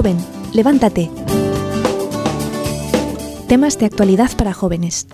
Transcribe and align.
Joven, 0.00 0.16
levántate. 0.54 1.10
Temas 3.48 3.78
de 3.78 3.84
actualidad 3.84 4.34
para 4.34 4.54
jóvenes. 4.54 5.06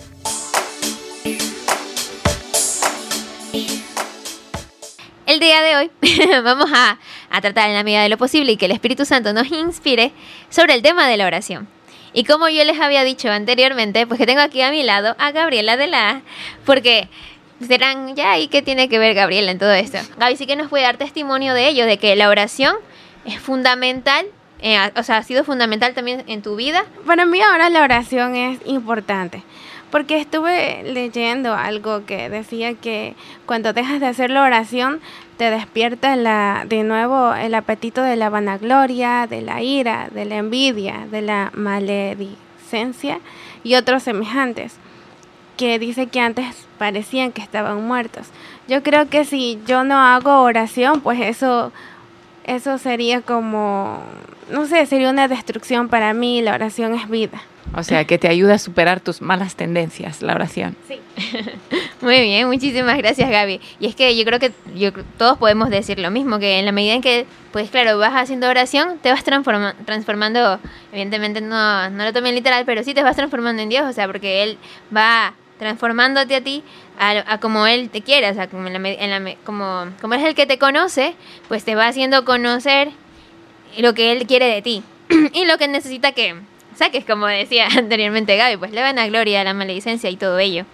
El 5.26 5.40
día 5.40 5.60
de 5.60 5.76
hoy 5.76 5.90
vamos 6.44 6.70
a, 6.72 7.00
tratar 7.40 7.68
en 7.68 7.74
la 7.74 7.82
medida 7.82 8.00
de 8.00 8.08
lo 8.08 8.16
posible 8.16 8.52
y 8.52 8.56
que 8.56 8.66
el 8.66 8.70
Espíritu 8.70 9.04
Santo 9.04 9.32
nos 9.32 9.50
inspire 9.50 10.12
sobre 10.50 10.74
el 10.74 10.82
tema 10.82 11.08
de 11.08 11.16
la 11.16 11.26
oración. 11.26 11.66
Y 12.12 12.22
como 12.22 12.48
yo 12.48 12.64
les 12.64 12.78
había 12.78 13.02
dicho 13.02 13.28
anteriormente, 13.28 14.06
pues 14.06 14.20
que 14.20 14.26
tengo 14.26 14.40
aquí 14.40 14.62
a 14.62 14.70
mi 14.70 14.84
lado 14.84 15.16
a 15.18 15.32
Gabriela 15.32 15.76
de 15.76 15.88
la... 15.88 16.22
Porque 16.64 17.08
serán, 17.66 18.14
ya, 18.14 18.38
¿y 18.38 18.46
qué 18.46 18.62
tiene 18.62 18.88
que 18.88 19.00
ver 19.00 19.14
Gabriela 19.14 19.50
en 19.50 19.58
todo 19.58 19.72
esto? 19.72 19.98
Gaby 20.16 20.36
sí 20.36 20.46
que 20.46 20.54
nos 20.54 20.68
puede 20.68 20.84
dar 20.84 20.96
testimonio 20.96 21.54
de 21.54 21.66
ello, 21.66 21.86
de 21.86 21.98
que 21.98 22.14
la 22.14 22.28
oración 22.28 22.76
es 23.24 23.40
fundamental 23.40 24.26
eh, 24.60 24.78
o 24.96 25.02
sea, 25.02 25.18
ha 25.18 25.22
sido 25.22 25.44
fundamental 25.44 25.94
también 25.94 26.24
en 26.26 26.42
tu 26.42 26.56
vida. 26.56 26.84
Para 27.06 27.26
mí 27.26 27.40
ahora 27.40 27.70
la 27.70 27.82
oración 27.82 28.34
es 28.34 28.58
importante, 28.64 29.42
porque 29.90 30.18
estuve 30.18 30.82
leyendo 30.84 31.54
algo 31.54 32.06
que 32.06 32.28
decía 32.28 32.74
que 32.74 33.14
cuando 33.44 33.72
dejas 33.72 34.00
de 34.00 34.06
hacer 34.06 34.30
la 34.30 34.42
oración, 34.42 35.00
te 35.36 35.50
despierta 35.50 36.16
de 36.64 36.82
nuevo 36.84 37.34
el 37.34 37.54
apetito 37.54 38.02
de 38.02 38.16
la 38.16 38.30
vanagloria, 38.30 39.26
de 39.26 39.42
la 39.42 39.60
ira, 39.60 40.08
de 40.10 40.24
la 40.24 40.36
envidia, 40.36 41.06
de 41.10 41.20
la 41.20 41.50
maledicencia 41.54 43.20
y 43.62 43.74
otros 43.74 44.02
semejantes, 44.02 44.76
que 45.58 45.78
dice 45.78 46.06
que 46.06 46.20
antes 46.20 46.66
parecían 46.78 47.32
que 47.32 47.42
estaban 47.42 47.86
muertos. 47.86 48.28
Yo 48.68 48.82
creo 48.82 49.08
que 49.08 49.24
si 49.24 49.60
yo 49.66 49.84
no 49.84 49.98
hago 49.98 50.42
oración, 50.42 51.00
pues 51.00 51.20
eso 51.20 51.72
eso 52.46 52.78
sería 52.78 53.20
como, 53.20 54.00
no 54.50 54.66
sé, 54.66 54.86
sería 54.86 55.10
una 55.10 55.28
destrucción 55.28 55.88
para 55.88 56.14
mí, 56.14 56.40
la 56.42 56.54
oración 56.54 56.94
es 56.94 57.08
vida. 57.08 57.42
O 57.74 57.82
sea, 57.82 58.04
que 58.04 58.16
te 58.16 58.28
ayuda 58.28 58.54
a 58.54 58.58
superar 58.58 59.00
tus 59.00 59.20
malas 59.20 59.56
tendencias, 59.56 60.22
la 60.22 60.34
oración. 60.34 60.76
Sí. 60.86 61.00
Muy 62.00 62.20
bien, 62.20 62.46
muchísimas 62.46 62.96
gracias 62.98 63.28
Gaby. 63.28 63.60
Y 63.80 63.86
es 63.86 63.96
que 63.96 64.16
yo 64.16 64.24
creo 64.24 64.38
que 64.38 64.52
yo, 64.76 64.92
todos 65.18 65.36
podemos 65.38 65.68
decir 65.70 65.98
lo 65.98 66.12
mismo, 66.12 66.38
que 66.38 66.60
en 66.60 66.64
la 66.64 66.72
medida 66.72 66.94
en 66.94 67.02
que, 67.02 67.26
pues 67.52 67.68
claro, 67.70 67.98
vas 67.98 68.14
haciendo 68.14 68.48
oración, 68.48 68.98
te 69.02 69.10
vas 69.10 69.24
transformando, 69.24 70.60
evidentemente 70.92 71.40
no, 71.40 71.90
no 71.90 72.04
lo 72.04 72.12
tomen 72.12 72.36
literal, 72.36 72.64
pero 72.64 72.84
sí 72.84 72.94
te 72.94 73.02
vas 73.02 73.16
transformando 73.16 73.60
en 73.60 73.68
Dios, 73.68 73.84
o 73.84 73.92
sea, 73.92 74.06
porque 74.06 74.44
Él 74.44 74.58
va 74.94 75.34
transformándote 75.58 76.36
a 76.36 76.40
ti 76.42 76.62
a, 76.98 77.38
como 77.38 77.66
Él 77.66 77.90
te 77.90 78.02
quiere, 78.02 78.30
o 78.30 78.34
sea, 78.34 78.48
como, 78.48 78.68
como, 80.00 80.14
es 80.14 80.24
el 80.24 80.34
que 80.34 80.46
te 80.46 80.58
conoce, 80.58 81.14
pues 81.48 81.64
te 81.64 81.74
va 81.74 81.88
haciendo 81.88 82.24
conocer 82.24 82.90
lo 83.78 83.94
que 83.94 84.12
Él 84.12 84.26
quiere 84.26 84.46
de 84.46 84.62
ti 84.62 84.82
y 85.32 85.44
lo 85.44 85.58
que 85.58 85.68
necesita 85.68 86.12
que 86.12 86.34
saques, 86.74 87.04
como 87.04 87.26
decía 87.26 87.68
anteriormente 87.76 88.36
Gaby, 88.36 88.56
pues 88.56 88.72
le 88.72 88.82
van 88.82 88.98
a 88.98 89.06
gloria, 89.06 89.44
la 89.44 89.54
maledicencia 89.54 90.10
y 90.10 90.16
todo 90.16 90.38
ello. 90.38 90.64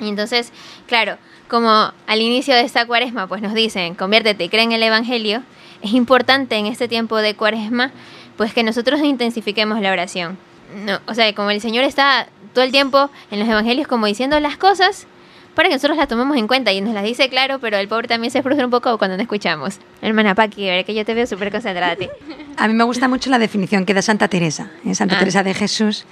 Y 0.00 0.08
entonces, 0.08 0.52
claro, 0.86 1.18
como 1.48 1.92
al 2.06 2.20
inicio 2.20 2.54
de 2.54 2.62
esta 2.62 2.86
cuaresma, 2.86 3.26
pues 3.26 3.42
nos 3.42 3.54
dicen, 3.54 3.94
conviértete 3.94 4.44
y 4.44 4.48
cree 4.48 4.62
en 4.62 4.72
el 4.72 4.82
Evangelio, 4.82 5.42
es 5.82 5.92
importante 5.92 6.56
en 6.56 6.66
este 6.66 6.88
tiempo 6.88 7.18
de 7.18 7.34
cuaresma, 7.34 7.90
pues 8.36 8.54
que 8.54 8.62
nosotros 8.62 9.00
intensifiquemos 9.00 9.80
la 9.80 9.92
oración. 9.92 10.38
No, 10.74 11.00
o 11.06 11.14
sea, 11.14 11.34
como 11.34 11.50
el 11.50 11.60
Señor 11.60 11.84
está 11.84 12.28
todo 12.54 12.64
el 12.64 12.70
tiempo 12.70 13.10
en 13.30 13.40
los 13.40 13.48
evangelios 13.48 13.86
como 13.86 14.06
diciendo 14.06 14.38
las 14.40 14.56
cosas 14.56 15.06
para 15.54 15.68
que 15.68 15.74
nosotros 15.74 15.96
las 15.96 16.08
tomemos 16.08 16.36
en 16.36 16.46
cuenta 16.46 16.72
y 16.72 16.80
nos 16.80 16.94
las 16.94 17.04
dice 17.04 17.28
claro, 17.28 17.58
pero 17.58 17.76
el 17.76 17.88
pobre 17.88 18.08
también 18.08 18.30
se 18.30 18.42
frustra 18.42 18.64
un 18.64 18.70
poco 18.70 18.96
cuando 18.98 19.16
no 19.16 19.22
escuchamos. 19.22 19.78
Hermana 20.00 20.34
Paqui, 20.34 20.68
a 20.68 20.72
ver, 20.72 20.84
que 20.84 20.94
yo 20.94 21.04
te 21.04 21.14
veo 21.14 21.26
súper 21.26 21.50
concentrada 21.50 21.92
a 21.92 21.96
ti. 21.96 22.08
A 22.56 22.68
mí 22.68 22.74
me 22.74 22.84
gusta 22.84 23.08
mucho 23.08 23.30
la 23.30 23.38
definición 23.38 23.84
que 23.84 23.94
da 23.94 24.02
Santa 24.02 24.28
Teresa, 24.28 24.70
¿eh? 24.84 24.94
Santa 24.94 25.16
ah. 25.16 25.18
Teresa 25.18 25.42
de 25.42 25.54
Jesús. 25.54 26.04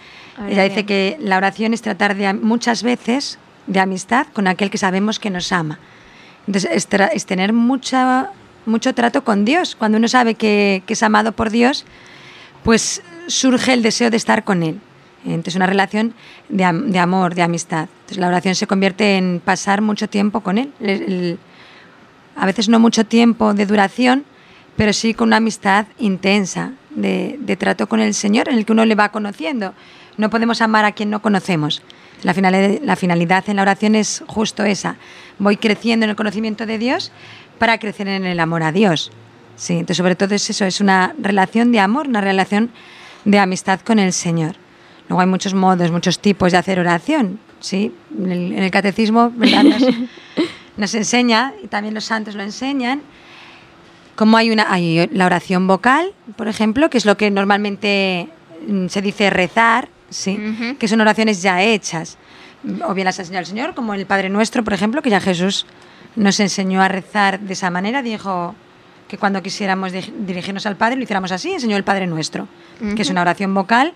Ella 0.49 0.65
dice 0.65 0.85
que 0.85 1.17
la 1.21 1.37
oración 1.37 1.75
es 1.75 1.83
tratar 1.83 2.15
de 2.15 2.33
muchas 2.35 2.83
veces 2.83 3.39
de 3.67 3.81
amistad 3.81 4.27
con 4.33 4.47
aquel 4.47 4.71
que 4.71 4.79
sabemos 4.79 5.19
que 5.19 5.31
nos 5.31 5.53
ama. 5.53 5.79
Entonces, 6.47 6.71
es, 6.73 6.89
es 7.13 7.27
tener 7.27 7.53
mucha, 7.53 8.31
mucho 8.67 8.95
trato 8.95 9.25
con 9.25 9.45
Dios. 9.45 9.77
Cuando 9.77 9.99
uno 9.99 10.09
sabe 10.09 10.35
que, 10.35 10.83
que 10.87 10.95
es 10.95 11.03
amado 11.03 11.33
por 11.33 11.51
Dios, 11.51 11.85
pues 12.65 13.03
surge 13.27 13.73
el 13.73 13.83
deseo 13.83 14.11
de 14.11 14.17
estar 14.17 14.45
con 14.45 14.63
Él. 14.63 14.81
Entonces, 15.25 15.57
una 15.57 15.67
relación 15.67 16.15
de, 16.49 16.65
amor, 16.65 17.35
de 17.35 17.43
amistad. 17.43 17.89
Entonces, 18.01 18.19
la 18.19 18.29
oración 18.29 18.55
se 18.55 18.67
convierte 18.67 19.17
en 19.17 19.41
pasar 19.45 19.83
mucho 19.83 20.09
tiempo 20.09 20.41
con 20.41 20.59
Él. 20.59 21.39
a 22.37 22.47
veces 22.47 22.69
no 22.69 22.79
mucho 22.79 23.05
tiempo 23.05 23.55
de 23.55 23.67
duración, 23.67 24.25
pero 24.77 24.93
sí 24.93 25.13
con 25.13 25.29
una 25.29 25.39
amistad 25.39 25.87
intensa, 25.99 26.73
de, 26.91 27.57
trato 27.59 27.89
con 27.89 28.01
el 28.01 28.15
Señor, 28.15 28.49
en 28.49 28.59
el 28.59 28.65
que 28.65 28.73
uno 28.73 28.85
le 28.85 28.95
va 28.95 29.11
conociendo. 29.11 29.75
No 30.17 30.31
podemos 30.31 30.61
amar 30.61 30.85
a 30.85 30.93
quien 30.93 31.11
no 31.11 31.21
conocemos. 31.21 31.83
La, 32.23 32.33
la 32.83 32.97
finalidad 32.97 33.45
en 33.49 33.57
la 33.57 33.63
oración 33.63 33.95
es 33.95 34.25
justo 34.27 34.65
esa. 34.65 34.97
Voy 35.39 35.57
creciendo 35.57 36.05
en 36.05 36.11
el 36.11 36.17
conocimiento 36.17 36.67
de 36.67 36.79
Dios 36.79 37.13
para 37.59 37.79
crecer 37.79 38.09
en 38.09 38.25
el 38.25 38.41
amor 38.41 38.63
a 38.63 38.73
Dios. 38.73 39.13
Sí, 39.57 39.75
entonces 39.75 39.97
sobre 39.97 40.15
todo 40.15 40.35
es 40.35 40.49
eso, 40.49 40.65
es 40.65 40.81
una 40.81 41.15
relación 41.19 41.73
de 41.73 41.81
amor, 41.81 42.07
una 42.07 42.21
relación 42.21 42.71
de 43.25 43.39
amistad 43.41 43.81
con 43.81 43.99
el 43.99 44.13
Señor. 44.13 44.55
Luego 45.09 45.21
hay 45.21 45.27
muchos 45.27 45.55
modos, 45.55 45.91
muchos 45.91 46.19
tipos 46.19 46.53
de 46.53 46.59
hacer 46.59 46.79
oración. 46.79 47.39
¿sí? 47.61 47.93
En 48.17 48.53
el, 48.53 48.71
catecismo 48.71 49.33
Nos, 50.77 50.95
enseña, 50.95 51.55
y 51.63 51.67
también 51.67 51.93
los 51.93 52.05
santos 52.05 52.37
lo 52.37 52.43
enseñan, 52.43 53.03
cómo 54.15 54.37
hay, 54.37 54.51
una, 54.51 54.73
hay 54.73 55.09
la 55.13 55.27
oración 55.27 55.67
vocal, 55.67 56.13
por 56.37 56.47
ejemplo, 56.47 56.89
que 56.89 56.99
es 56.99 57.05
lo 57.05 57.17
que 57.17 57.33
normalmente 57.33 58.29
mm, 58.67 58.87
se 58.87 59.03
dice 59.03 59.29
rezar, 59.31 59.89
¿sí? 60.09 60.39
que 60.79 60.87
son 60.87 61.01
oraciones 61.01 61.43
ya 61.43 61.63
hechas. 61.63 62.17
O 62.87 62.95
bien 62.95 63.07
las 63.07 63.19
ha 63.19 63.23
enseñado 63.23 63.41
el 63.41 63.47
Señor, 63.47 63.75
como 63.75 63.95
el 63.95 64.07
Padre 64.07 64.29
Nuestro, 64.29 64.63
por 64.63 64.73
ejemplo, 64.73 65.03
que 65.03 65.11
ya 65.11 65.21
Jesús 65.21 65.67
nos 66.15 66.39
enseñó 66.39 66.81
a 66.81 66.89
rezar 66.89 67.41
de 67.41 67.55
esa 67.55 67.71
manera, 67.71 68.03
dijo 68.03 68.55
que 69.09 69.19
cuando 69.19 69.43
quisiéramos 69.43 69.93
dirigirnos 69.93 70.67
al 70.67 70.77
Padre 70.77 70.97
lo 70.97 71.03
hiciéramos 71.03 71.33
así, 71.33 71.53
enseñó 71.53 71.77
el 71.77 71.85
Padre 71.85 72.07
Nuestro, 72.07 72.47
que 72.95 73.03
es 73.03 73.11
una 73.11 73.23
oración 73.23 73.53
vocal 73.53 73.95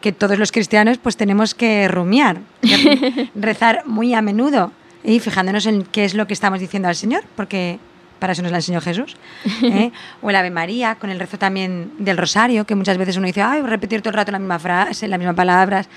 que 0.00 0.12
todos 0.12 0.38
los 0.38 0.52
cristianos 0.52 0.98
pues 0.98 1.16
tenemos 1.16 1.54
que 1.54 1.88
rumiar, 1.88 2.40
rezar 3.34 3.82
muy 3.86 4.14
a 4.14 4.22
menudo 4.22 4.72
y 5.04 5.20
fijándonos 5.20 5.66
en 5.66 5.84
qué 5.84 6.04
es 6.04 6.14
lo 6.14 6.26
que 6.26 6.34
estamos 6.34 6.60
diciendo 6.60 6.88
al 6.88 6.94
Señor, 6.94 7.24
porque 7.36 7.78
para 8.18 8.32
eso 8.32 8.42
nos 8.42 8.50
la 8.50 8.58
enseñó 8.58 8.80
Jesús. 8.80 9.16
¿eh? 9.62 9.90
O 10.22 10.30
el 10.30 10.36
Ave 10.36 10.50
María, 10.50 10.96
con 10.96 11.10
el 11.10 11.18
rezo 11.18 11.38
también 11.38 11.92
del 11.98 12.16
rosario, 12.16 12.64
que 12.64 12.74
muchas 12.74 12.98
veces 12.98 13.16
uno 13.16 13.26
dice, 13.26 13.42
ay, 13.42 13.62
repetir 13.62 14.00
todo 14.00 14.10
el 14.10 14.16
rato 14.16 14.32
la 14.32 14.38
misma 14.38 14.58
frase, 14.58 15.08
las 15.08 15.18
mismas 15.18 15.36
palabras, 15.36 15.88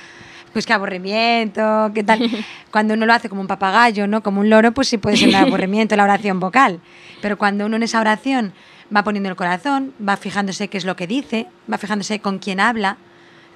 pues 0.53 0.65
qué 0.65 0.73
aburrimiento, 0.73 1.91
qué 1.93 2.03
tal. 2.03 2.29
Cuando 2.71 2.93
uno 2.93 3.05
lo 3.05 3.13
hace 3.13 3.29
como 3.29 3.41
un 3.41 3.47
papagayo, 3.47 4.07
¿no? 4.07 4.21
Como 4.21 4.41
un 4.41 4.49
loro, 4.49 4.71
pues 4.71 4.87
sí 4.87 4.97
puede 4.97 5.17
ser 5.17 5.29
un 5.29 5.35
aburrimiento 5.35 5.95
la 5.95 6.03
oración 6.03 6.39
vocal. 6.39 6.79
Pero 7.21 7.37
cuando 7.37 7.65
uno 7.65 7.75
en 7.75 7.83
esa 7.83 7.99
oración 7.99 8.53
va 8.95 9.03
poniendo 9.03 9.29
el 9.29 9.35
corazón, 9.35 9.93
va 10.07 10.17
fijándose 10.17 10.67
qué 10.67 10.77
es 10.77 10.85
lo 10.85 10.95
que 10.95 11.07
dice, 11.07 11.47
va 11.71 11.77
fijándose 11.77 12.19
con 12.19 12.39
quién 12.39 12.59
habla, 12.59 12.97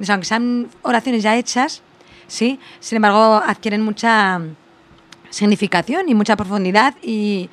aunque 0.08 0.26
sean 0.26 0.70
oraciones 0.82 1.24
ya 1.24 1.36
hechas, 1.36 1.82
¿sí? 2.28 2.60
sin 2.80 2.98
embargo 2.98 3.42
adquieren 3.46 3.82
mucha 3.82 4.42
significación 5.30 6.10
y 6.10 6.16
mucha 6.16 6.36
profundidad 6.36 6.96
y, 7.02 7.50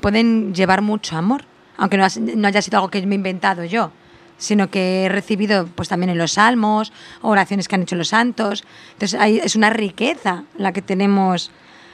pueden 0.00 0.54
llevar 0.54 0.80
mucho 0.80 1.18
amor, 1.18 1.44
aunque 1.76 1.98
no, 1.98 2.06
no, 2.36 2.48
haya 2.48 2.62
sido 2.62 2.78
algo 2.78 2.88
que 2.90 3.04
me 3.06 3.14
he 3.14 3.16
inventado 3.16 3.62
yo, 3.64 3.92
sino 4.38 4.70
que 4.70 5.04
he 5.04 5.08
recibido 5.10 5.66
pues 5.66 5.90
también 5.90 6.08
en 6.08 6.16
los 6.16 6.32
salmos, 6.32 6.94
oraciones 7.20 7.68
que 7.68 7.74
han 7.74 7.82
hecho 7.82 7.94
los 7.96 8.08
santos. 8.08 8.64
Entonces 8.94 9.20
es 9.44 9.54
una 9.54 9.68
riqueza 9.68 10.44
la 10.56 10.72
que 10.72 10.80
tenemos 10.80 11.50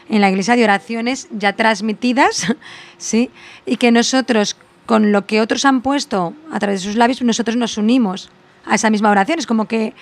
en 0.08 0.20
la 0.20 0.30
iglesia 0.30 0.54
de 0.54 0.62
oraciones 0.62 1.26
ya 1.32 1.54
transmitidas, 1.54 2.54
¿sí? 2.98 3.30
y 3.66 3.76
que 3.78 3.90
nosotros, 3.90 4.56
con 4.86 5.10
lo 5.10 5.26
que 5.26 5.40
otros 5.40 5.64
han 5.64 5.82
puesto 5.82 6.34
a 6.52 6.60
través 6.60 6.80
de 6.80 6.86
sus 6.86 6.96
labios, 6.96 7.20
nosotros 7.22 7.56
nos 7.56 7.78
unimos 7.78 8.30
a 8.64 8.75
esa 8.75 8.90
misma 8.90 9.10
oración. 9.10 9.38
Es 9.38 9.46
como 9.46 9.66
que 9.66 9.94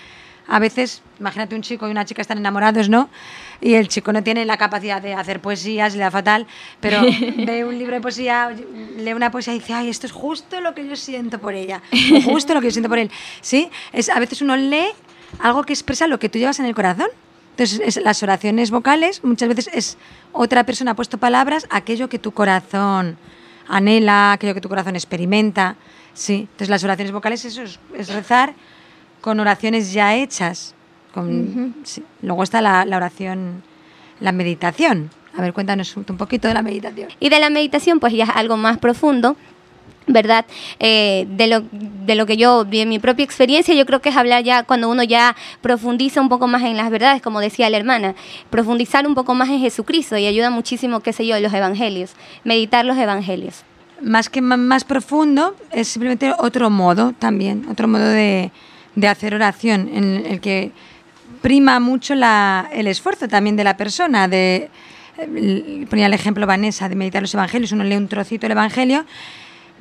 a 0.49 0.58
veces, 0.58 1.03
imagínate 1.19 1.56
un 1.56 1.62
chico 1.62 1.88
y 1.88 1.91
una 1.91 2.05
chica 2.05 2.23
están 2.23 2.38
enamorados, 2.38 2.88
¿no? 2.88 3.08
Y 3.61 3.75
el 3.75 3.88
chico 3.88 4.12
no 4.12 4.23
tiene 4.23 4.44
la 4.44 4.56
capacidad 4.56 5.03
de 5.03 5.14
hacer 5.14 5.41
poesías, 5.41 5.94
le 5.94 6.00
da 6.00 6.11
fatal, 6.11 6.47
pero 6.81 7.03
ve 7.38 7.64
un 7.64 7.79
libro 7.79 7.94
de 7.94 8.00
poesía, 8.00 8.55
lee 8.97 9.12
una 9.12 9.31
poesía 9.31 9.55
y 9.55 9.58
dice, 9.58 9.75
ay, 9.75 9.88
esto 9.88 10.06
es 10.06 10.12
justo 10.12 10.61
lo 10.61 10.75
que 10.75 10.87
yo 10.87 10.94
siento 10.94 11.38
por 11.41 11.55
ella, 11.55 11.82
justo 12.25 12.55
lo 12.55 12.61
que 12.61 12.69
yo 12.69 12.73
siento 12.73 12.88
por 12.88 12.99
él. 12.99 13.11
¿Sí? 13.41 13.70
Es, 13.93 14.08
a 14.08 14.20
veces 14.20 14.41
uno 14.41 14.56
lee 14.56 14.88
algo 15.41 15.64
que 15.64 15.73
expresa 15.73 16.06
lo 16.06 16.19
que 16.19 16.29
tú 16.29 16.38
llevas 16.38 16.61
en 16.61 16.67
el 16.67 16.75
corazón. 16.75 17.09
Entonces, 17.56 17.97
las 18.05 18.23
oraciones 18.23 18.70
vocales 18.70 19.25
muchas 19.25 19.49
veces 19.49 19.70
es 19.73 19.97
otra 20.32 20.64
persona 20.64 20.91
ha 20.91 20.94
puesto 20.94 21.17
palabras 21.17 21.67
aquello 21.70 22.11
que 22.11 22.19
tu 22.19 22.32
corazón 22.32 23.17
anhela, 23.68 24.32
aquello 24.32 24.54
que 24.54 24.60
tu 24.60 24.68
corazón 24.68 24.96
experimenta. 24.96 25.76
Sí, 26.14 26.40
entonces 26.42 26.68
las 26.68 26.82
oraciones 26.84 27.12
vocales 27.12 27.44
eso 27.44 27.62
es, 27.62 28.08
rezar 28.08 28.54
con 29.20 29.40
oraciones 29.40 29.92
ya 29.92 30.14
hechas. 30.14 30.74
Con, 31.12 31.74
Luego 32.22 32.42
está 32.42 32.60
la, 32.60 32.84
oración, 32.96 33.62
la 34.20 34.32
meditación. 34.32 35.10
A 35.36 35.42
ver, 35.42 35.52
cuéntanos 35.52 35.96
un 35.96 36.04
poquito 36.04 36.48
de 36.48 36.54
la 36.54 36.62
meditación. 36.62 37.08
Y 37.20 37.28
de 37.28 37.40
la 37.40 37.50
meditación, 37.50 38.00
pues 38.00 38.12
ya 38.12 38.24
es 38.24 38.30
algo 38.34 38.56
más 38.56 38.78
profundo, 38.78 39.36
¿verdad? 40.06 40.47
Eh, 40.79 41.26
de, 41.31 41.47
lo, 41.47 41.62
de 41.73 42.14
lo 42.14 42.26
que 42.26 42.37
yo, 42.37 42.64
de 42.64 42.87
mi 42.87 42.99
propia 42.99 43.25
experiencia, 43.25 43.75
yo 43.75 43.87
creo 43.87 44.00
que 44.00 44.11
es 44.11 44.17
hablar 44.17 44.44
ya 44.44 44.62
cuando 44.62 44.88
uno 44.88 45.03
ya 45.03 45.37
profundiza 45.61 46.20
un 46.20 46.29
poco 46.29 46.47
más 46.47 46.62
en 46.62 46.76
las 46.76 46.91
verdades, 46.91 47.23
como 47.23 47.41
decía 47.41 47.69
la 47.70 47.76
hermana, 47.76 48.14
profundizar 48.50 49.06
un 49.06 49.14
poco 49.14 49.35
más 49.35 49.49
en 49.49 49.61
Jesucristo 49.61 50.17
y 50.17 50.26
ayuda 50.26 50.50
muchísimo, 50.50 51.00
qué 51.00 51.12
sé 51.12 51.26
yo, 51.26 51.38
los 51.41 51.53
evangelios, 51.53 52.12
meditar 52.44 52.85
los 52.85 52.97
evangelios. 52.97 53.64
Más 54.00 54.29
que 54.29 54.43
más 54.43 54.85
profundo, 54.85 55.56
es 55.73 55.88
simplemente 55.88 56.32
otro 56.38 56.69
modo 56.70 57.12
también, 57.19 57.67
otro 57.70 57.88
modo 57.88 58.06
de, 58.06 58.50
de 58.94 59.09
hacer 59.09 59.35
oración, 59.35 59.88
en 59.93 60.26
el 60.26 60.41
que 60.41 60.70
prima 61.41 61.81
mucho 61.81 62.14
la, 62.14 62.69
el 62.73 62.87
esfuerzo 62.87 63.26
también 63.26 63.56
de 63.56 63.64
la 63.64 63.76
persona, 63.76 64.29
de 64.29 64.69
eh, 65.19 65.87
ponía 65.88 66.06
el 66.06 66.14
ejemplo 66.14 66.47
Vanessa 66.47 66.88
de 66.88 66.94
meditar 66.94 67.23
los 67.23 67.32
evangelios, 67.32 67.73
uno 67.73 67.85
lee 67.85 67.97
un 67.97 68.09
trocito 68.09 68.43
del 68.43 68.52
evangelio 68.52 69.06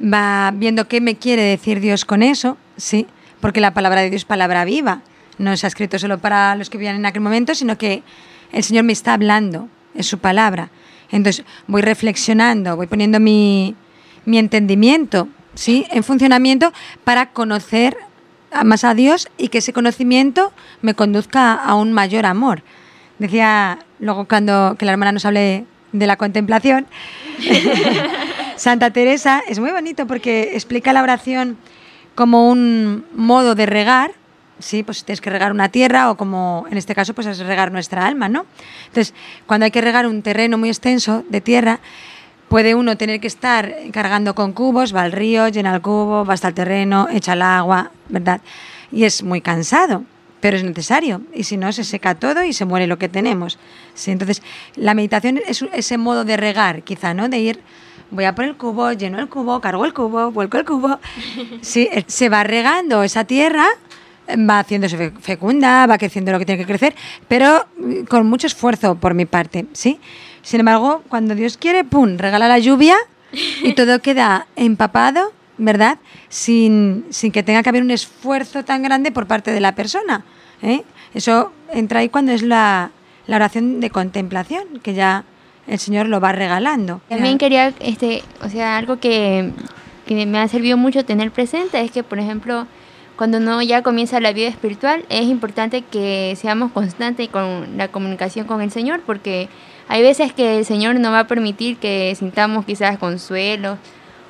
va 0.02 0.52
viendo 0.56 0.88
qué 0.88 1.02
me 1.02 1.16
quiere 1.16 1.44
decir 1.44 1.80
Dios 1.80 2.06
con 2.06 2.24
eso, 2.24 2.58
sí, 2.78 3.08
porque 3.40 3.62
la 3.62 3.74
palabra 3.74 4.02
de 4.02 4.10
Dios 4.10 4.22
es 4.22 4.26
palabra 4.26 4.66
viva, 4.66 5.02
no 5.38 5.56
se 5.58 5.66
ha 5.66 5.70
escrito 5.70 6.00
solo 6.00 6.18
para 6.18 6.56
los 6.56 6.70
que 6.70 6.78
vivían 6.78 6.96
en 6.96 7.06
aquel 7.06 7.22
momento, 7.22 7.56
sino 7.56 7.78
que 7.78 8.04
el 8.52 8.64
Señor 8.64 8.84
me 8.86 8.94
está 8.94 9.14
hablando, 9.14 9.68
es 9.94 10.08
su 10.08 10.20
palabra. 10.20 10.70
Entonces 11.12 11.46
voy 11.68 11.82
reflexionando, 11.82 12.76
voy 12.76 12.88
poniendo 12.88 13.20
mi, 13.20 13.76
mi 14.26 14.38
entendimiento 14.38 15.28
¿sí? 15.54 15.86
en 15.92 16.04
funcionamiento 16.04 16.72
para 17.04 17.32
conocer 17.32 17.98
más 18.64 18.84
a 18.84 18.94
Dios 18.94 19.28
y 19.38 19.50
que 19.50 19.58
ese 19.58 19.74
conocimiento 19.74 20.54
me 20.82 20.94
conduzca 20.94 21.54
a 21.54 21.76
un 21.76 21.94
mayor 21.94 22.26
amor. 22.26 22.64
Decía 23.20 23.80
luego 24.00 24.26
cuando 24.28 24.76
que 24.78 24.86
la 24.86 24.94
hermana 24.94 25.12
nos 25.12 25.26
hable 25.26 25.66
de 25.92 26.08
la 26.08 26.18
contemplación, 26.18 26.86
Santa 28.58 28.92
Teresa 28.92 29.44
es 29.48 29.60
muy 29.60 29.72
bonito 29.72 30.08
porque 30.08 30.52
explica 30.54 30.94
la 30.94 31.04
oración 31.04 31.58
como 32.16 32.50
un 32.50 33.06
modo 33.14 33.56
de 33.56 33.66
regar, 33.66 34.12
sí, 34.60 34.84
pues 34.84 35.04
tienes 35.04 35.20
que 35.20 35.30
regar 35.30 35.52
una 35.52 35.70
tierra 35.70 36.10
o 36.10 36.16
como 36.16 36.66
en 36.72 36.78
este 36.78 36.96
caso 36.96 37.14
pues 37.14 37.28
es 37.28 37.40
regar 37.40 37.72
nuestra 37.72 38.06
alma, 38.06 38.30
¿no? 38.30 38.46
Entonces, 38.88 39.14
cuando 39.46 39.66
hay 39.66 39.72
que 39.72 39.82
regar 39.82 40.08
un 40.08 40.22
terreno 40.22 40.58
muy 40.58 40.70
extenso 40.70 41.26
de 41.30 41.42
tierra, 41.42 41.80
puede 42.48 42.76
uno 42.76 42.96
tener 42.96 43.20
que 43.20 43.28
estar 43.28 43.76
cargando 43.92 44.34
con 44.36 44.54
cubos, 44.54 44.96
va 44.96 45.02
al 45.02 45.12
río, 45.12 45.50
llena 45.50 45.76
el 45.76 45.82
cubo, 45.82 46.24
va 46.26 46.34
hasta 46.34 46.48
el 46.48 46.54
terreno, 46.54 47.10
echa 47.12 47.34
el 47.34 47.42
agua, 47.42 47.92
¿verdad? 48.08 48.40
Y 48.92 49.04
es 49.04 49.24
muy 49.24 49.42
cansado, 49.42 50.06
pero 50.40 50.56
es 50.56 50.64
necesario. 50.64 51.22
Y 51.34 51.44
si 51.44 51.58
no, 51.58 51.74
se 51.74 51.84
seca 51.84 52.16
todo 52.16 52.44
y 52.44 52.54
se 52.54 52.64
muere 52.64 52.88
lo 52.88 52.98
que 52.98 53.10
tenemos. 53.10 53.60
Sí, 53.94 54.12
entonces, 54.12 54.42
la 54.76 54.94
meditación 54.94 55.42
es 55.46 55.66
ese 55.74 55.98
modo 55.98 56.24
de 56.24 56.38
regar, 56.38 56.84
quizá, 56.84 57.14
¿no? 57.14 57.28
De 57.28 57.40
ir 57.40 57.60
voy 58.12 58.26
a 58.26 58.36
por 58.36 58.46
el 58.46 58.56
cubo, 58.56 58.92
lleno 58.92 59.20
el 59.20 59.30
cubo, 59.30 59.60
cargo 59.62 59.86
el 59.86 59.94
cubo, 59.94 60.32
vuelco 60.32 60.58
el 60.58 60.66
cubo. 60.66 61.00
Sí, 61.62 61.90
eh, 61.92 62.04
se 62.08 62.30
va 62.30 62.44
regando 62.44 63.04
esa 63.04 63.24
tierra, 63.26 63.68
va 64.30 64.60
haciéndose 64.60 65.12
fecunda, 65.20 65.86
va 65.88 65.98
creciendo 65.98 66.32
lo 66.32 66.40
que 66.40 66.46
tiene 66.46 66.60
que 66.60 66.68
crecer, 66.68 66.96
pero 67.28 67.66
mm, 67.78 68.06
con 68.06 68.28
mucho 68.28 68.48
esfuerzo 68.48 68.96
por 68.96 69.14
mi 69.14 69.26
parte, 69.26 69.66
¿sí? 69.74 70.00
Sin 70.42 70.60
embargo, 70.60 71.04
cuando 71.10 71.36
Dios 71.36 71.58
quiere, 71.58 71.84
¡pum!, 71.84 72.18
regala 72.18 72.48
la 72.48 72.60
lluvia 72.60 72.96
y 73.64 73.74
todo 73.74 74.00
queda 74.02 74.48
empapado, 74.56 75.34
¿verdad? 75.58 75.98
Sin, 76.30 77.06
sin 77.10 77.32
que 77.32 77.44
tenga 77.44 77.64
que 77.64 77.70
haber 77.70 77.82
un 77.82 77.92
esfuerzo 77.92 78.64
tan 78.64 78.84
grande 78.84 79.12
por 79.12 79.28
parte 79.28 79.52
de 79.52 79.60
la 79.60 79.76
persona. 79.76 80.26
¿eh? 80.62 80.84
Eso 81.14 81.52
entra 81.72 82.02
ahí 82.02 82.10
cuando 82.10 82.32
es 82.32 82.42
la, 82.42 82.92
la 83.28 83.36
oración 83.38 83.80
de 83.80 83.90
contemplación, 83.90 84.80
que 84.84 84.94
ya 84.94 85.24
el 85.68 85.80
Señor 85.80 86.08
lo 86.08 86.20
va 86.20 86.32
regalando. 86.32 87.02
También 87.10 87.38
quería, 87.38 87.74
este, 87.80 88.24
o 88.42 88.50
sea, 88.50 88.78
algo 88.78 88.98
que, 88.98 89.52
que 90.06 90.26
me 90.26 90.40
ha 90.40 90.48
servido 90.48 90.78
mucho 90.78 91.06
tener 91.06 91.32
presente 91.32 91.82
es 91.82 91.92
que, 91.92 92.04
por 92.04 92.20
ejemplo, 92.20 92.68
cuando 93.16 93.38
uno 93.38 93.62
ya 93.62 93.82
comienza 93.82 94.20
la 94.20 94.34
vida 94.34 94.48
espiritual, 94.48 95.06
es 95.10 95.24
importante 95.24 95.82
que 95.82 96.36
seamos 96.38 96.72
constantes 96.72 97.30
con 97.30 97.78
la 97.78 97.88
comunicación 97.88 98.46
con 98.46 98.62
el 98.62 98.72
Señor, 98.72 99.02
porque 99.06 99.48
hay 99.88 100.02
veces 100.02 100.34
que 100.34 100.60
el 100.60 100.66
Señor 100.66 101.00
no 101.00 101.12
va 101.12 101.20
a 101.20 101.28
permitir 101.28 101.78
que 101.78 102.14
sintamos 102.18 102.66
quizás 102.66 102.98
consuelo, 102.98 103.78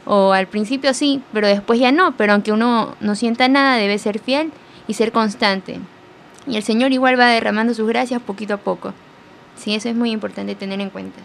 o 0.05 0.33
al 0.33 0.47
principio 0.47 0.93
sí, 0.93 1.21
pero 1.33 1.47
después 1.47 1.79
ya 1.79 1.91
no, 1.91 2.15
pero 2.15 2.33
aunque 2.33 2.51
uno 2.51 2.95
no 2.99 3.15
sienta 3.15 3.47
nada, 3.47 3.77
debe 3.77 3.97
ser 3.97 4.19
fiel 4.19 4.51
y 4.87 4.93
ser 4.93 5.11
constante. 5.11 5.79
Y 6.47 6.57
el 6.57 6.63
Señor 6.63 6.91
igual 6.91 7.19
va 7.19 7.27
derramando 7.27 7.73
sus 7.73 7.87
gracias 7.87 8.21
poquito 8.21 8.53
a 8.53 8.57
poco. 8.57 8.93
Sí, 9.55 9.73
eso 9.73 9.89
es 9.89 9.95
muy 9.95 10.11
importante 10.11 10.53
tener 10.55 10.81
en 10.81 10.89
cuenta. 10.89 11.19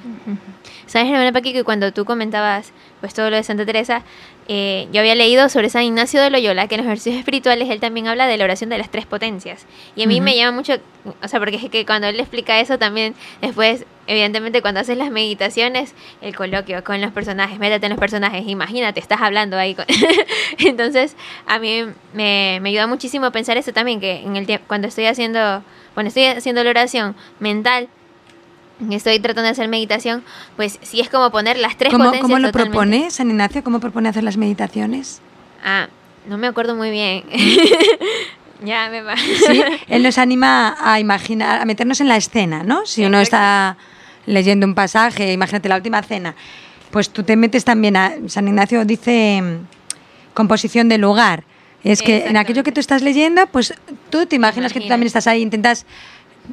Sabes, 0.86 1.08
hermana 1.08 1.32
Paqui, 1.32 1.52
que 1.52 1.64
cuando 1.64 1.92
tú 1.92 2.04
comentabas 2.04 2.72
pues 3.00 3.14
todo 3.14 3.30
lo 3.30 3.36
de 3.36 3.42
Santa 3.42 3.66
Teresa, 3.66 4.02
eh, 4.46 4.88
yo 4.92 5.00
había 5.00 5.14
leído 5.14 5.48
sobre 5.48 5.68
San 5.70 5.84
Ignacio 5.84 6.20
de 6.20 6.30
Loyola, 6.30 6.66
que 6.66 6.74
en 6.74 6.80
los 6.80 6.86
ejercicios 6.86 7.18
espirituales 7.18 7.70
él 7.70 7.80
también 7.80 8.08
habla 8.08 8.26
de 8.26 8.36
la 8.36 8.44
oración 8.44 8.68
de 8.70 8.78
las 8.78 8.90
tres 8.90 9.06
potencias. 9.06 9.66
Y 9.94 10.02
a 10.02 10.06
mí 10.06 10.20
me 10.20 10.36
llama 10.36 10.56
mucho, 10.56 10.74
o 11.22 11.28
sea, 11.28 11.38
porque 11.38 11.56
es 11.56 11.70
que 11.70 11.86
cuando 11.86 12.08
él 12.08 12.18
explica 12.18 12.58
eso 12.60 12.78
también, 12.78 13.14
después, 13.40 13.84
evidentemente, 14.06 14.60
cuando 14.60 14.80
haces 14.80 14.98
las 14.98 15.10
meditaciones, 15.10 15.94
el 16.20 16.34
coloquio 16.34 16.82
con 16.82 17.00
los 17.00 17.12
personajes, 17.12 17.58
métete 17.58 17.86
en 17.86 17.90
los 17.90 18.00
personajes, 18.00 18.44
imagínate, 18.46 19.00
estás 19.00 19.20
hablando 19.20 19.56
ahí. 19.56 19.76
Entonces, 20.58 21.16
a 21.46 21.58
mí 21.58 21.84
me, 22.12 22.58
me 22.60 22.70
ayuda 22.70 22.86
muchísimo 22.86 23.30
pensar 23.30 23.56
eso 23.56 23.72
también, 23.72 24.00
que 24.00 24.16
en 24.16 24.36
el 24.36 24.60
cuando 24.66 24.88
estoy 24.88 25.06
haciendo, 25.06 25.62
cuando 25.94 26.08
estoy 26.08 26.24
haciendo 26.24 26.64
la 26.64 26.70
oración 26.70 27.14
mental, 27.38 27.88
estoy 28.90 29.18
tratando 29.20 29.46
de 29.46 29.50
hacer 29.50 29.68
meditación, 29.68 30.22
pues 30.56 30.78
sí 30.82 31.00
es 31.00 31.08
como 31.08 31.30
poner 31.30 31.58
las 31.58 31.76
tres 31.76 31.92
¿Cómo, 31.92 32.04
potencias 32.04 32.22
¿Cómo 32.22 32.38
lo 32.38 32.52
propone 32.52 33.10
San 33.10 33.30
Ignacio? 33.30 33.62
¿Cómo 33.62 33.80
propone 33.80 34.08
hacer 34.08 34.24
las 34.24 34.36
meditaciones? 34.36 35.20
Ah, 35.64 35.88
no 36.26 36.38
me 36.38 36.46
acuerdo 36.46 36.74
muy 36.74 36.90
bien. 36.90 37.24
ya 38.64 38.88
me 38.90 39.02
va. 39.02 39.16
Sí, 39.16 39.62
él 39.88 40.02
nos 40.02 40.18
anima 40.18 40.76
a 40.80 41.00
imaginar, 41.00 41.60
a 41.60 41.64
meternos 41.64 42.00
en 42.00 42.08
la 42.08 42.16
escena, 42.16 42.62
¿no? 42.62 42.86
Si 42.86 43.04
uno 43.04 43.20
está 43.20 43.76
leyendo 44.26 44.66
un 44.66 44.74
pasaje, 44.74 45.32
imagínate 45.32 45.68
la 45.68 45.76
última 45.76 46.02
cena, 46.02 46.34
pues 46.90 47.10
tú 47.10 47.22
te 47.22 47.36
metes 47.36 47.64
también 47.64 47.96
a 47.96 48.14
San 48.26 48.48
Ignacio 48.48 48.84
dice 48.84 49.40
mm, 49.42 50.34
composición 50.34 50.88
de 50.88 50.98
lugar. 50.98 51.44
Es 51.82 52.02
que 52.02 52.26
en 52.26 52.36
aquello 52.36 52.62
que 52.62 52.72
tú 52.72 52.80
estás 52.80 53.00
leyendo, 53.00 53.46
pues 53.46 53.72
tú 54.10 54.26
te 54.26 54.36
imaginas 54.36 54.74
que 54.74 54.80
tú 54.80 54.88
también 54.88 55.06
estás 55.06 55.26
ahí, 55.26 55.40
intentas 55.40 55.86